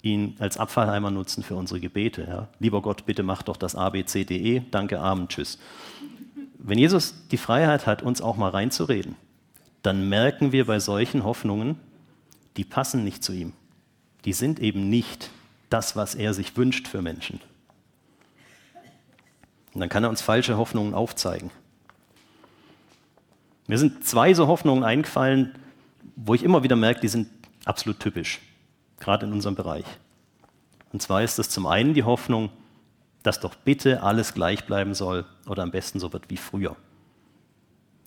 ihn 0.00 0.36
als 0.38 0.56
Abfallheimer 0.56 1.10
nutzen 1.10 1.42
für 1.42 1.56
unsere 1.56 1.80
Gebete, 1.80 2.22
ja, 2.22 2.48
lieber 2.60 2.80
Gott, 2.80 3.04
bitte 3.04 3.22
mach 3.22 3.42
doch 3.42 3.56
das 3.56 3.74
A, 3.74 3.90
B, 3.90 4.04
C, 4.04 4.24
D, 4.24 4.36
E, 4.36 4.62
danke, 4.70 5.00
Amen, 5.00 5.28
tschüss. 5.28 5.58
Wenn 6.58 6.78
Jesus 6.78 7.14
die 7.30 7.36
Freiheit 7.36 7.86
hat, 7.86 8.02
uns 8.02 8.22
auch 8.22 8.36
mal 8.36 8.50
reinzureden, 8.50 9.16
dann 9.82 10.08
merken 10.08 10.52
wir 10.52 10.66
bei 10.66 10.80
solchen 10.80 11.24
Hoffnungen, 11.24 11.78
die 12.56 12.64
passen 12.64 13.04
nicht 13.04 13.22
zu 13.22 13.32
ihm. 13.32 13.52
Die 14.24 14.32
sind 14.32 14.60
eben 14.60 14.88
nicht 14.88 15.30
das, 15.70 15.96
was 15.96 16.14
er 16.14 16.34
sich 16.34 16.56
wünscht 16.56 16.88
für 16.88 17.02
Menschen. 17.02 17.40
Und 19.74 19.80
dann 19.80 19.88
kann 19.88 20.04
er 20.04 20.10
uns 20.10 20.22
falsche 20.22 20.56
Hoffnungen 20.56 20.94
aufzeigen. 20.94 21.50
Mir 23.66 23.78
sind 23.78 24.04
zwei 24.04 24.32
so 24.32 24.46
Hoffnungen 24.46 24.84
eingefallen, 24.84 25.54
wo 26.14 26.34
ich 26.34 26.42
immer 26.42 26.62
wieder 26.62 26.76
merke, 26.76 27.00
die 27.00 27.08
sind 27.08 27.28
absolut 27.64 28.00
typisch, 28.00 28.40
gerade 29.00 29.26
in 29.26 29.32
unserem 29.32 29.54
Bereich. 29.54 29.84
Und 30.92 31.02
zwar 31.02 31.22
ist 31.22 31.38
das 31.38 31.50
zum 31.50 31.66
einen 31.66 31.94
die 31.94 32.04
Hoffnung, 32.04 32.50
dass 33.22 33.40
doch 33.40 33.54
bitte 33.54 34.02
alles 34.02 34.34
gleich 34.34 34.64
bleiben 34.66 34.94
soll 34.94 35.26
oder 35.46 35.62
am 35.62 35.72
besten 35.72 35.98
so 35.98 36.12
wird 36.12 36.30
wie 36.30 36.36
früher. 36.36 36.76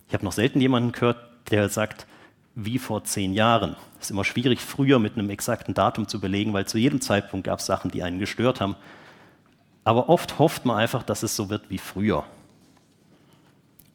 Ich 0.08 0.14
habe 0.14 0.24
noch 0.24 0.32
selten 0.32 0.60
jemanden 0.60 0.92
gehört, 0.92 1.18
der 1.50 1.68
sagt, 1.68 2.06
wie 2.54 2.78
vor 2.78 3.04
zehn 3.04 3.32
Jahren. 3.32 3.76
Es 3.98 4.06
ist 4.06 4.10
immer 4.10 4.24
schwierig, 4.24 4.60
früher 4.60 4.98
mit 4.98 5.14
einem 5.14 5.30
exakten 5.30 5.74
Datum 5.74 6.08
zu 6.08 6.20
belegen, 6.20 6.52
weil 6.52 6.66
zu 6.66 6.78
jedem 6.78 7.00
Zeitpunkt 7.00 7.46
gab 7.46 7.60
es 7.60 7.66
Sachen, 7.66 7.90
die 7.90 8.02
einen 8.02 8.18
gestört 8.18 8.60
haben. 8.60 8.76
Aber 9.84 10.08
oft 10.08 10.38
hofft 10.38 10.64
man 10.64 10.76
einfach, 10.76 11.02
dass 11.02 11.22
es 11.22 11.36
so 11.36 11.48
wird 11.48 11.70
wie 11.70 11.78
früher. 11.78 12.24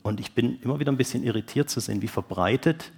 Und 0.04 0.20
ich 0.20 0.34
bin 0.34 0.60
immer 0.62 0.80
wieder 0.80 0.91
ein 0.91 0.98
bisschen 0.98 1.24
irritiert 1.24 1.70
zu 1.70 1.80
sehen, 1.80 2.02
wie 2.02 2.08
verbreitet 2.08 2.91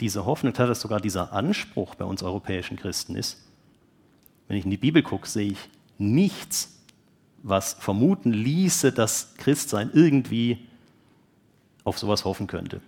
diese 0.00 0.24
Hoffnung, 0.24 0.52
dass 0.52 0.80
sogar 0.80 1.00
dieser 1.00 1.32
Anspruch 1.32 1.94
bei 1.94 2.04
uns 2.04 2.22
europäischen 2.22 2.76
Christen 2.76 3.16
ist. 3.16 3.38
Wenn 4.48 4.56
ich 4.56 4.64
in 4.64 4.70
die 4.70 4.76
Bibel 4.76 5.02
gucke, 5.02 5.28
sehe 5.28 5.52
ich 5.52 5.58
nichts, 5.98 6.80
was 7.42 7.74
vermuten 7.74 8.32
ließe, 8.32 8.92
dass 8.92 9.34
Christsein 9.36 9.90
irgendwie 9.92 10.66
auf 11.84 11.98
sowas 11.98 12.24
hoffen 12.24 12.46
könnte. 12.46 12.80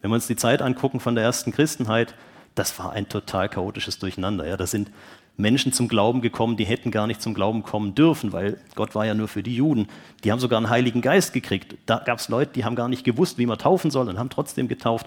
Wenn 0.00 0.10
wir 0.10 0.16
uns 0.16 0.26
die 0.26 0.36
Zeit 0.36 0.62
angucken 0.62 1.00
von 1.00 1.14
der 1.14 1.24
ersten 1.24 1.52
Christenheit, 1.52 2.14
das 2.54 2.78
war 2.78 2.92
ein 2.92 3.08
total 3.08 3.48
chaotisches 3.48 3.98
Durcheinander. 3.98 4.46
Ja. 4.46 4.56
Da 4.56 4.66
sind 4.66 4.90
Menschen 5.36 5.72
zum 5.72 5.86
Glauben 5.86 6.20
gekommen, 6.20 6.56
die 6.56 6.64
hätten 6.64 6.90
gar 6.90 7.06
nicht 7.06 7.22
zum 7.22 7.32
Glauben 7.32 7.62
kommen 7.62 7.94
dürfen, 7.94 8.32
weil 8.32 8.58
Gott 8.74 8.94
war 8.94 9.06
ja 9.06 9.14
nur 9.14 9.28
für 9.28 9.44
die 9.44 9.54
Juden. 9.54 9.86
Die 10.24 10.32
haben 10.32 10.40
sogar 10.40 10.56
einen 10.56 10.68
Heiligen 10.68 11.00
Geist 11.00 11.32
gekriegt. 11.32 11.76
Da 11.86 11.98
gab 11.98 12.18
es 12.18 12.28
Leute, 12.28 12.52
die 12.54 12.64
haben 12.64 12.74
gar 12.74 12.88
nicht 12.88 13.04
gewusst, 13.04 13.38
wie 13.38 13.46
man 13.46 13.58
taufen 13.58 13.90
soll 13.92 14.08
und 14.08 14.18
haben 14.18 14.30
trotzdem 14.30 14.66
getauft. 14.66 15.06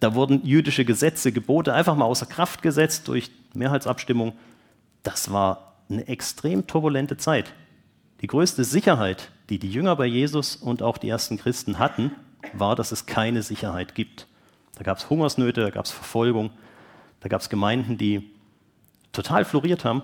Da 0.00 0.14
wurden 0.14 0.44
jüdische 0.44 0.84
Gesetze, 0.84 1.32
Gebote 1.32 1.72
einfach 1.72 1.96
mal 1.96 2.04
außer 2.04 2.26
Kraft 2.26 2.60
gesetzt 2.60 3.08
durch 3.08 3.30
Mehrheitsabstimmung. 3.54 4.34
Das 5.02 5.32
war 5.32 5.76
eine 5.88 6.06
extrem 6.08 6.66
turbulente 6.66 7.16
Zeit. 7.16 7.54
Die 8.20 8.26
größte 8.26 8.64
Sicherheit, 8.64 9.30
die 9.48 9.58
die 9.58 9.70
Jünger 9.70 9.96
bei 9.96 10.06
Jesus 10.06 10.56
und 10.56 10.82
auch 10.82 10.98
die 10.98 11.08
ersten 11.08 11.38
Christen 11.38 11.78
hatten, 11.78 12.10
war, 12.52 12.76
dass 12.76 12.92
es 12.92 13.06
keine 13.06 13.42
Sicherheit 13.42 13.94
gibt. 13.94 14.26
Da 14.76 14.84
gab 14.84 14.98
es 14.98 15.08
Hungersnöte, 15.08 15.62
da 15.62 15.70
gab 15.70 15.84
es 15.84 15.90
Verfolgung, 15.90 16.50
da 17.20 17.28
gab 17.28 17.40
es 17.40 17.48
Gemeinden, 17.48 17.96
die 17.96 18.30
total 19.12 19.44
floriert 19.44 19.84
haben 19.84 20.02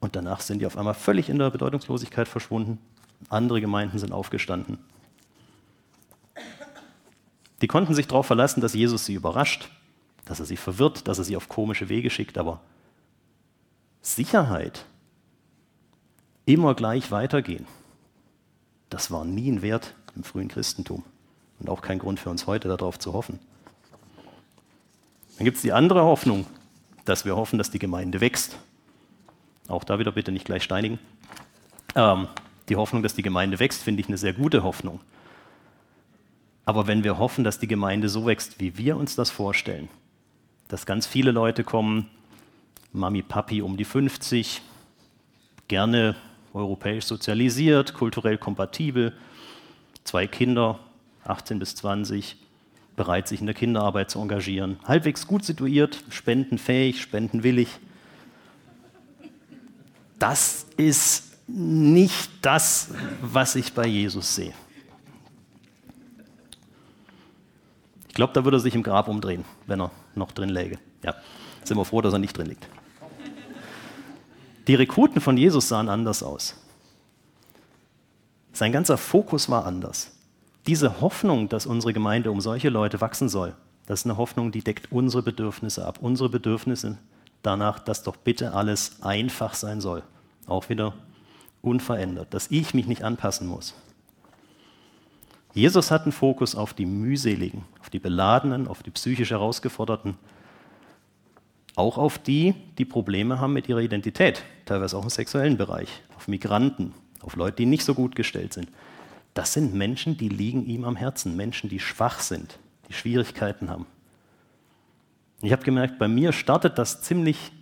und 0.00 0.16
danach 0.16 0.40
sind 0.40 0.60
die 0.60 0.66
auf 0.66 0.78
einmal 0.78 0.94
völlig 0.94 1.28
in 1.28 1.38
der 1.38 1.50
Bedeutungslosigkeit 1.50 2.26
verschwunden. 2.26 2.78
Andere 3.28 3.60
Gemeinden 3.60 3.98
sind 3.98 4.12
aufgestanden. 4.12 4.78
Die 7.60 7.66
konnten 7.66 7.94
sich 7.94 8.08
darauf 8.08 8.26
verlassen, 8.26 8.62
dass 8.62 8.72
Jesus 8.72 9.04
sie 9.04 9.12
überrascht, 9.12 9.68
dass 10.24 10.40
er 10.40 10.46
sie 10.46 10.56
verwirrt, 10.56 11.06
dass 11.06 11.18
er 11.18 11.24
sie 11.24 11.36
auf 11.36 11.48
komische 11.48 11.90
Wege 11.90 12.08
schickt, 12.08 12.38
aber 12.38 12.60
Sicherheit, 14.00 14.86
immer 16.46 16.74
gleich 16.74 17.10
weitergehen, 17.10 17.66
das 18.88 19.10
war 19.10 19.26
nie 19.26 19.52
ein 19.52 19.60
Wert 19.60 19.94
im 20.16 20.24
frühen 20.24 20.48
Christentum 20.48 21.04
und 21.60 21.68
auch 21.68 21.82
kein 21.82 21.98
Grund 21.98 22.18
für 22.18 22.30
uns 22.30 22.46
heute 22.46 22.68
darauf 22.68 22.98
zu 22.98 23.12
hoffen. 23.12 23.38
Dann 25.36 25.44
gibt 25.44 25.56
es 25.56 25.62
die 25.62 25.72
andere 25.72 26.02
Hoffnung, 26.02 26.46
dass 27.04 27.24
wir 27.24 27.36
hoffen, 27.36 27.58
dass 27.58 27.70
die 27.70 27.78
Gemeinde 27.78 28.20
wächst. 28.20 28.56
Auch 29.68 29.84
da 29.84 29.98
wieder 29.98 30.12
bitte 30.12 30.32
nicht 30.32 30.44
gleich 30.44 30.64
steinigen. 30.64 30.98
Ähm, 31.94 32.28
die 32.68 32.76
Hoffnung, 32.76 33.02
dass 33.02 33.14
die 33.14 33.22
Gemeinde 33.22 33.58
wächst, 33.58 33.82
finde 33.82 34.00
ich 34.00 34.08
eine 34.08 34.18
sehr 34.18 34.32
gute 34.32 34.62
Hoffnung. 34.62 35.00
Aber 36.64 36.86
wenn 36.86 37.04
wir 37.04 37.18
hoffen, 37.18 37.42
dass 37.42 37.58
die 37.58 37.66
Gemeinde 37.66 38.08
so 38.08 38.26
wächst, 38.26 38.60
wie 38.60 38.76
wir 38.76 38.96
uns 38.96 39.16
das 39.16 39.30
vorstellen, 39.30 39.88
dass 40.68 40.86
ganz 40.86 41.06
viele 41.06 41.32
Leute 41.32 41.64
kommen, 41.64 42.08
Mami, 42.92 43.22
Papi 43.22 43.62
um 43.62 43.76
die 43.76 43.84
50, 43.84 44.62
gerne 45.68 46.16
europäisch 46.52 47.06
sozialisiert, 47.06 47.94
kulturell 47.94 48.38
kompatibel, 48.38 49.14
zwei 50.04 50.26
Kinder, 50.26 50.78
18 51.30 51.58
bis 51.58 51.74
20, 51.76 52.36
bereit, 52.96 53.28
sich 53.28 53.40
in 53.40 53.46
der 53.46 53.54
Kinderarbeit 53.54 54.10
zu 54.10 54.20
engagieren, 54.20 54.78
halbwegs 54.84 55.26
gut 55.26 55.44
situiert, 55.44 56.04
spendenfähig, 56.10 57.00
spendenwillig. 57.00 57.68
Das 60.18 60.66
ist 60.76 61.32
nicht 61.46 62.30
das, 62.42 62.90
was 63.22 63.56
ich 63.56 63.72
bei 63.72 63.86
Jesus 63.86 64.34
sehe. 64.34 64.52
Ich 68.08 68.14
glaube, 68.14 68.34
da 68.34 68.44
würde 68.44 68.58
er 68.58 68.60
sich 68.60 68.74
im 68.74 68.82
Grab 68.82 69.08
umdrehen, 69.08 69.44
wenn 69.66 69.80
er 69.80 69.90
noch 70.14 70.32
drin 70.32 70.50
läge. 70.50 70.78
Ja, 71.02 71.14
sind 71.64 71.78
wir 71.78 71.84
froh, 71.86 72.02
dass 72.02 72.12
er 72.12 72.18
nicht 72.18 72.36
drin 72.36 72.48
liegt. 72.48 72.68
Die 74.66 74.74
Rekruten 74.74 75.22
von 75.22 75.38
Jesus 75.38 75.68
sahen 75.68 75.88
anders 75.88 76.22
aus. 76.22 76.54
Sein 78.52 78.72
ganzer 78.72 78.98
Fokus 78.98 79.48
war 79.48 79.64
anders 79.64 80.12
diese 80.66 81.00
Hoffnung, 81.00 81.48
dass 81.48 81.66
unsere 81.66 81.92
Gemeinde 81.92 82.30
um 82.30 82.40
solche 82.40 82.68
Leute 82.68 83.00
wachsen 83.00 83.28
soll, 83.28 83.54
das 83.90 84.02
ist 84.02 84.06
eine 84.06 84.18
Hoffnung, 84.18 84.52
die 84.52 84.62
deckt 84.62 84.92
unsere 84.92 85.22
Bedürfnisse 85.22 85.84
ab. 85.84 85.98
Unsere 86.00 86.28
Bedürfnisse 86.28 86.98
danach, 87.42 87.80
dass 87.80 88.04
doch 88.04 88.14
bitte 88.14 88.54
alles 88.54 89.02
einfach 89.02 89.54
sein 89.54 89.80
soll. 89.80 90.04
Auch 90.46 90.68
wieder 90.68 90.94
unverändert, 91.60 92.32
dass 92.32 92.52
ich 92.52 92.72
mich 92.72 92.86
nicht 92.86 93.02
anpassen 93.02 93.48
muss. 93.48 93.74
Jesus 95.54 95.90
hat 95.90 96.02
einen 96.02 96.12
Fokus 96.12 96.54
auf 96.54 96.72
die 96.72 96.86
mühseligen, 96.86 97.64
auf 97.80 97.90
die 97.90 97.98
beladenen, 97.98 98.68
auf 98.68 98.84
die 98.84 98.92
psychisch 98.92 99.30
herausgeforderten, 99.30 100.16
auch 101.74 101.98
auf 101.98 102.18
die, 102.18 102.54
die 102.78 102.84
Probleme 102.84 103.40
haben 103.40 103.52
mit 103.52 103.68
ihrer 103.68 103.80
Identität, 103.80 104.44
teilweise 104.66 104.96
auch 104.96 105.02
im 105.02 105.10
sexuellen 105.10 105.56
Bereich, 105.56 106.02
auf 106.16 106.28
Migranten, 106.28 106.94
auf 107.22 107.34
Leute, 107.34 107.56
die 107.56 107.66
nicht 107.66 107.84
so 107.84 107.94
gut 107.94 108.14
gestellt 108.14 108.52
sind. 108.52 108.68
Das 109.34 109.52
sind 109.52 109.74
Menschen, 109.74 110.16
die 110.16 110.28
liegen 110.28 110.66
ihm 110.66 110.84
am 110.84 110.96
Herzen, 110.96 111.36
Menschen, 111.36 111.70
die 111.70 111.80
schwach 111.80 112.20
sind, 112.20 112.58
die 112.88 112.92
Schwierigkeiten 112.92 113.70
haben. 113.70 113.86
Ich 115.42 115.52
habe 115.52 115.62
gemerkt, 115.62 115.98
bei 115.98 116.08
mir 116.08 116.32
startet 116.32 116.78
das 116.78 117.00
ziemlich, 117.02 117.52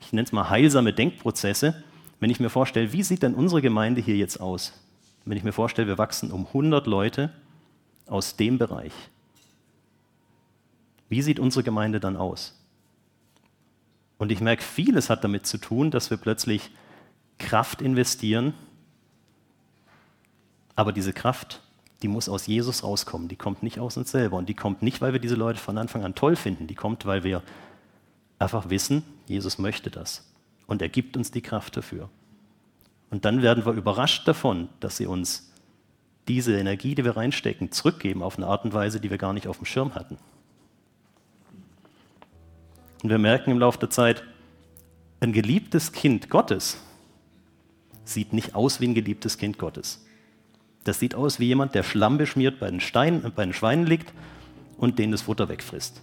ich 0.00 0.12
nenne 0.12 0.26
es 0.26 0.32
mal 0.32 0.50
heilsame 0.50 0.92
Denkprozesse, 0.92 1.82
wenn 2.20 2.30
ich 2.30 2.40
mir 2.40 2.50
vorstelle, 2.50 2.92
wie 2.92 3.02
sieht 3.02 3.22
denn 3.22 3.34
unsere 3.34 3.62
Gemeinde 3.62 4.00
hier 4.00 4.16
jetzt 4.16 4.40
aus? 4.40 4.72
Wenn 5.24 5.36
ich 5.36 5.44
mir 5.44 5.52
vorstelle, 5.52 5.88
wir 5.88 5.98
wachsen 5.98 6.30
um 6.30 6.46
100 6.46 6.86
Leute 6.86 7.32
aus 8.06 8.36
dem 8.36 8.58
Bereich. 8.58 8.92
Wie 11.08 11.22
sieht 11.22 11.40
unsere 11.40 11.64
Gemeinde 11.64 12.00
dann 12.00 12.16
aus? 12.16 12.60
Und 14.18 14.30
ich 14.30 14.40
merke, 14.40 14.62
vieles 14.62 15.10
hat 15.10 15.24
damit 15.24 15.46
zu 15.46 15.58
tun, 15.58 15.90
dass 15.90 16.10
wir 16.10 16.18
plötzlich 16.18 16.70
Kraft 17.38 17.82
investieren 17.82 18.54
aber 20.76 20.92
diese 20.92 21.12
Kraft, 21.12 21.60
die 22.02 22.08
muss 22.08 22.28
aus 22.28 22.46
Jesus 22.46 22.82
rauskommen. 22.82 23.28
Die 23.28 23.36
kommt 23.36 23.62
nicht 23.62 23.78
aus 23.78 23.96
uns 23.96 24.10
selber. 24.10 24.36
Und 24.36 24.48
die 24.48 24.54
kommt 24.54 24.82
nicht, 24.82 25.00
weil 25.00 25.12
wir 25.12 25.20
diese 25.20 25.36
Leute 25.36 25.58
von 25.58 25.78
Anfang 25.78 26.04
an 26.04 26.14
toll 26.14 26.36
finden. 26.36 26.66
Die 26.66 26.74
kommt, 26.74 27.06
weil 27.06 27.24
wir 27.24 27.42
einfach 28.38 28.68
wissen, 28.68 29.02
Jesus 29.26 29.58
möchte 29.58 29.90
das. 29.90 30.30
Und 30.66 30.82
er 30.82 30.88
gibt 30.88 31.16
uns 31.16 31.30
die 31.30 31.42
Kraft 31.42 31.76
dafür. 31.76 32.10
Und 33.10 33.24
dann 33.24 33.42
werden 33.42 33.64
wir 33.64 33.72
überrascht 33.72 34.26
davon, 34.26 34.68
dass 34.80 34.96
sie 34.96 35.06
uns 35.06 35.50
diese 36.26 36.58
Energie, 36.58 36.94
die 36.94 37.04
wir 37.04 37.16
reinstecken, 37.16 37.70
zurückgeben 37.70 38.22
auf 38.22 38.36
eine 38.36 38.46
Art 38.46 38.64
und 38.64 38.72
Weise, 38.72 39.00
die 39.00 39.10
wir 39.10 39.18
gar 39.18 39.32
nicht 39.32 39.46
auf 39.46 39.58
dem 39.58 39.66
Schirm 39.66 39.94
hatten. 39.94 40.18
Und 43.02 43.10
wir 43.10 43.18
merken 43.18 43.50
im 43.50 43.58
Laufe 43.58 43.78
der 43.78 43.90
Zeit, 43.90 44.24
ein 45.20 45.32
geliebtes 45.32 45.92
Kind 45.92 46.28
Gottes 46.30 46.78
sieht 48.04 48.32
nicht 48.32 48.54
aus 48.54 48.80
wie 48.80 48.88
ein 48.88 48.94
geliebtes 48.94 49.38
Kind 49.38 49.58
Gottes. 49.58 50.03
Das 50.84 50.98
sieht 50.98 51.14
aus 51.14 51.40
wie 51.40 51.46
jemand, 51.46 51.74
der 51.74 51.82
Schlamm 51.82 52.18
beschmiert 52.18 52.60
bei 52.60 52.70
den, 52.70 52.80
Steinen, 52.80 53.32
bei 53.34 53.44
den 53.44 53.54
Schweinen 53.54 53.86
liegt 53.86 54.12
und 54.76 54.98
denen 54.98 55.12
das 55.12 55.22
Futter 55.22 55.48
wegfrisst. 55.48 56.02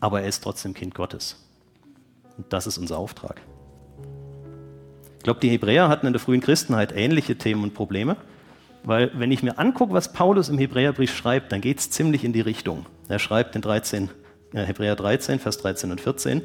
Aber 0.00 0.20
er 0.20 0.28
ist 0.28 0.42
trotzdem 0.42 0.74
Kind 0.74 0.94
Gottes. 0.94 1.42
Und 2.36 2.52
das 2.52 2.66
ist 2.66 2.76
unser 2.76 2.98
Auftrag. 2.98 3.40
Ich 5.18 5.22
glaube, 5.22 5.40
die 5.40 5.48
Hebräer 5.48 5.88
hatten 5.88 6.06
in 6.06 6.12
der 6.12 6.20
frühen 6.20 6.40
Christenheit 6.40 6.92
ähnliche 6.94 7.36
Themen 7.36 7.62
und 7.62 7.74
Probleme. 7.74 8.16
Weil 8.84 9.10
wenn 9.14 9.32
ich 9.32 9.42
mir 9.42 9.58
angucke, 9.58 9.92
was 9.92 10.12
Paulus 10.12 10.48
im 10.48 10.58
Hebräerbrief 10.58 11.14
schreibt, 11.14 11.50
dann 11.50 11.60
geht 11.60 11.80
es 11.80 11.90
ziemlich 11.90 12.24
in 12.24 12.32
die 12.32 12.40
Richtung. 12.40 12.86
Er 13.08 13.18
schreibt 13.18 13.56
in 13.56 13.62
13, 13.62 14.10
äh, 14.52 14.62
Hebräer 14.62 14.94
13, 14.94 15.40
Vers 15.40 15.58
13 15.58 15.90
und 15.90 16.00
14, 16.00 16.42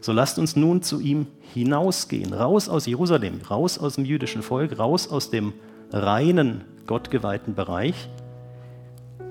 so 0.00 0.12
lasst 0.12 0.38
uns 0.38 0.56
nun 0.56 0.82
zu 0.82 1.00
ihm 1.00 1.26
hinausgehen, 1.52 2.32
raus 2.32 2.68
aus 2.68 2.86
Jerusalem, 2.86 3.40
raus 3.50 3.78
aus 3.78 3.96
dem 3.96 4.04
jüdischen 4.04 4.42
Volk, 4.42 4.78
raus 4.78 5.10
aus 5.10 5.30
dem 5.30 5.52
reinen, 5.92 6.64
gottgeweihten 6.86 7.54
Bereich, 7.54 8.08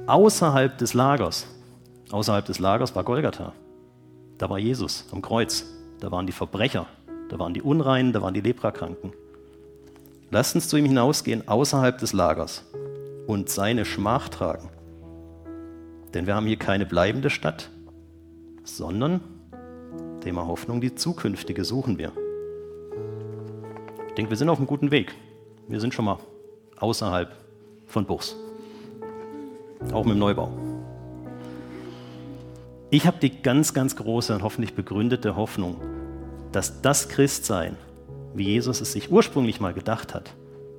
außerhalb 0.07 0.77
des 0.77 0.93
Lagers. 0.93 1.47
Außerhalb 2.11 2.45
des 2.45 2.59
Lagers 2.59 2.95
war 2.95 3.03
Golgatha. 3.03 3.53
Da 4.37 4.49
war 4.49 4.57
Jesus 4.57 5.05
am 5.11 5.21
Kreuz. 5.21 5.65
Da 5.99 6.11
waren 6.11 6.25
die 6.25 6.31
Verbrecher, 6.31 6.85
da 7.27 7.39
waren 7.39 7.53
die 7.53 7.61
Unreinen, 7.61 8.13
da 8.13 8.21
waren 8.21 8.33
die 8.33 8.41
Leprakranken. 8.41 9.11
Lasst 10.31 10.55
uns 10.55 10.69
zu 10.69 10.77
ihm 10.77 10.85
hinausgehen, 10.85 11.47
außerhalb 11.47 11.97
des 11.97 12.13
Lagers, 12.13 12.63
und 13.27 13.49
seine 13.49 13.83
Schmach 13.83 14.29
tragen. 14.29 14.69
Denn 16.13 16.25
wir 16.25 16.35
haben 16.35 16.45
hier 16.45 16.57
keine 16.57 16.85
bleibende 16.85 17.29
Stadt, 17.29 17.69
sondern 18.63 19.19
Thema 20.19 20.47
Hoffnung, 20.47 20.81
die 20.81 20.95
zukünftige 20.95 21.63
suchen 21.63 21.97
wir. 21.97 22.11
Ich 24.07 24.13
denke, 24.15 24.31
wir 24.31 24.37
sind 24.37 24.49
auf 24.49 24.57
einem 24.57 24.67
guten 24.67 24.91
Weg. 24.91 25.13
Wir 25.67 25.79
sind 25.79 25.93
schon 25.93 26.05
mal 26.05 26.19
außerhalb 26.77 27.31
von 27.87 28.05
Buchs. 28.05 28.35
Auch 29.93 30.03
mit 30.03 30.15
dem 30.15 30.19
Neubau. 30.19 30.51
Ich 32.91 33.05
habe 33.05 33.17
die 33.21 33.41
ganz, 33.41 33.73
ganz 33.73 33.95
große 33.95 34.33
und 34.33 34.41
hoffentlich 34.41 34.73
begründete 34.73 35.35
Hoffnung, 35.35 35.77
dass 36.51 36.81
das 36.81 37.07
Christsein, 37.07 37.77
wie 38.33 38.45
Jesus 38.45 38.81
es 38.81 38.93
sich 38.93 39.11
ursprünglich 39.11 39.59
mal 39.59 39.73
gedacht 39.73 40.15
hat, 40.15 40.33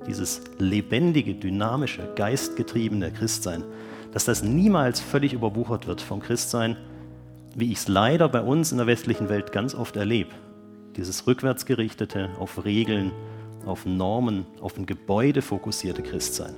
dieses 0.07 0.41
lebendige, 0.57 1.35
dynamische, 1.35 2.09
geistgetriebene 2.15 3.11
Christsein, 3.11 3.63
dass 4.11 4.25
das 4.25 4.43
niemals 4.43 4.99
völlig 4.99 5.33
überwuchert 5.33 5.87
wird 5.87 6.01
vom 6.01 6.19
Christsein, 6.19 6.75
wie 7.55 7.71
ich 7.71 7.79
es 7.79 7.87
leider 7.87 8.29
bei 8.29 8.41
uns 8.41 8.71
in 8.71 8.77
der 8.77 8.87
westlichen 8.87 9.29
Welt 9.29 9.51
ganz 9.51 9.75
oft 9.75 9.95
erlebe. 9.95 10.31
Dieses 10.95 11.27
rückwärtsgerichtete, 11.27 12.29
auf 12.39 12.63
Regeln, 12.63 13.11
auf 13.65 13.85
Normen, 13.85 14.45
auf 14.61 14.77
ein 14.77 14.85
Gebäude 14.85 15.41
fokussierte 15.41 16.01
Christsein. 16.01 16.55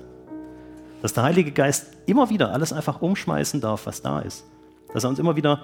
Dass 1.01 1.13
der 1.13 1.23
Heilige 1.23 1.51
Geist 1.51 1.97
immer 2.05 2.29
wieder 2.29 2.51
alles 2.51 2.71
einfach 2.71 3.01
umschmeißen 3.01 3.59
darf, 3.61 3.85
was 3.85 4.01
da 4.01 4.19
ist. 4.19 4.45
Dass 4.93 5.03
er 5.03 5.09
uns 5.09 5.19
immer 5.19 5.35
wieder 5.35 5.63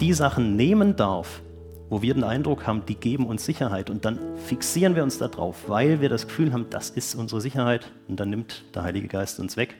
die 0.00 0.12
Sachen 0.12 0.56
nehmen 0.56 0.96
darf, 0.96 1.42
wo 1.90 2.02
wir 2.02 2.14
den 2.14 2.24
Eindruck 2.24 2.66
haben, 2.66 2.86
die 2.86 2.94
geben 2.94 3.26
uns 3.26 3.44
Sicherheit. 3.44 3.90
Und 3.90 4.04
dann 4.04 4.18
fixieren 4.36 4.94
wir 4.94 5.02
uns 5.02 5.18
darauf, 5.18 5.68
weil 5.68 6.00
wir 6.00 6.08
das 6.08 6.28
Gefühl 6.28 6.52
haben, 6.52 6.66
das 6.70 6.90
ist 6.90 7.14
unsere 7.14 7.40
Sicherheit. 7.40 7.90
Und 8.08 8.20
dann 8.20 8.30
nimmt 8.30 8.64
der 8.74 8.84
Heilige 8.84 9.08
Geist 9.08 9.40
uns 9.40 9.56
weg 9.56 9.74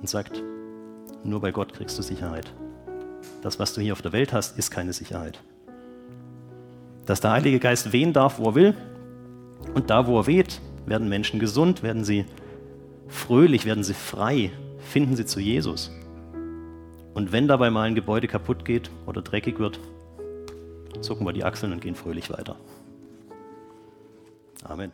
und 0.00 0.08
sagt, 0.08 0.42
nur 1.22 1.40
bei 1.40 1.52
Gott 1.52 1.74
kriegst 1.74 1.98
du 1.98 2.02
Sicherheit. 2.02 2.52
Das, 3.42 3.58
was 3.58 3.74
du 3.74 3.80
hier 3.80 3.92
auf 3.92 4.02
der 4.02 4.12
Welt 4.12 4.32
hast, 4.32 4.58
ist 4.58 4.70
keine 4.70 4.92
Sicherheit. 4.92 5.40
Dass 7.06 7.20
der 7.20 7.32
Heilige 7.32 7.58
Geist 7.58 7.92
wehen 7.92 8.12
darf, 8.12 8.38
wo 8.38 8.50
er 8.50 8.54
will. 8.54 8.74
Und 9.74 9.90
da, 9.90 10.06
wo 10.06 10.18
er 10.18 10.26
weht, 10.26 10.60
werden 10.86 11.08
Menschen 11.08 11.40
gesund, 11.40 11.82
werden 11.82 12.04
sie 12.04 12.24
fröhlich, 13.08 13.64
werden 13.64 13.84
sie 13.84 13.94
frei, 13.94 14.50
finden 14.78 15.16
sie 15.16 15.26
zu 15.26 15.40
Jesus. 15.40 15.90
Und 17.14 17.32
wenn 17.32 17.48
dabei 17.48 17.70
mal 17.70 17.82
ein 17.82 17.94
Gebäude 17.94 18.28
kaputt 18.28 18.64
geht 18.64 18.90
oder 19.06 19.22
dreckig 19.22 19.58
wird, 19.58 19.80
zucken 21.00 21.26
wir 21.26 21.32
die 21.32 21.44
Achseln 21.44 21.72
und 21.72 21.80
gehen 21.80 21.94
fröhlich 21.94 22.30
weiter. 22.30 22.56
Amen. 24.64 24.92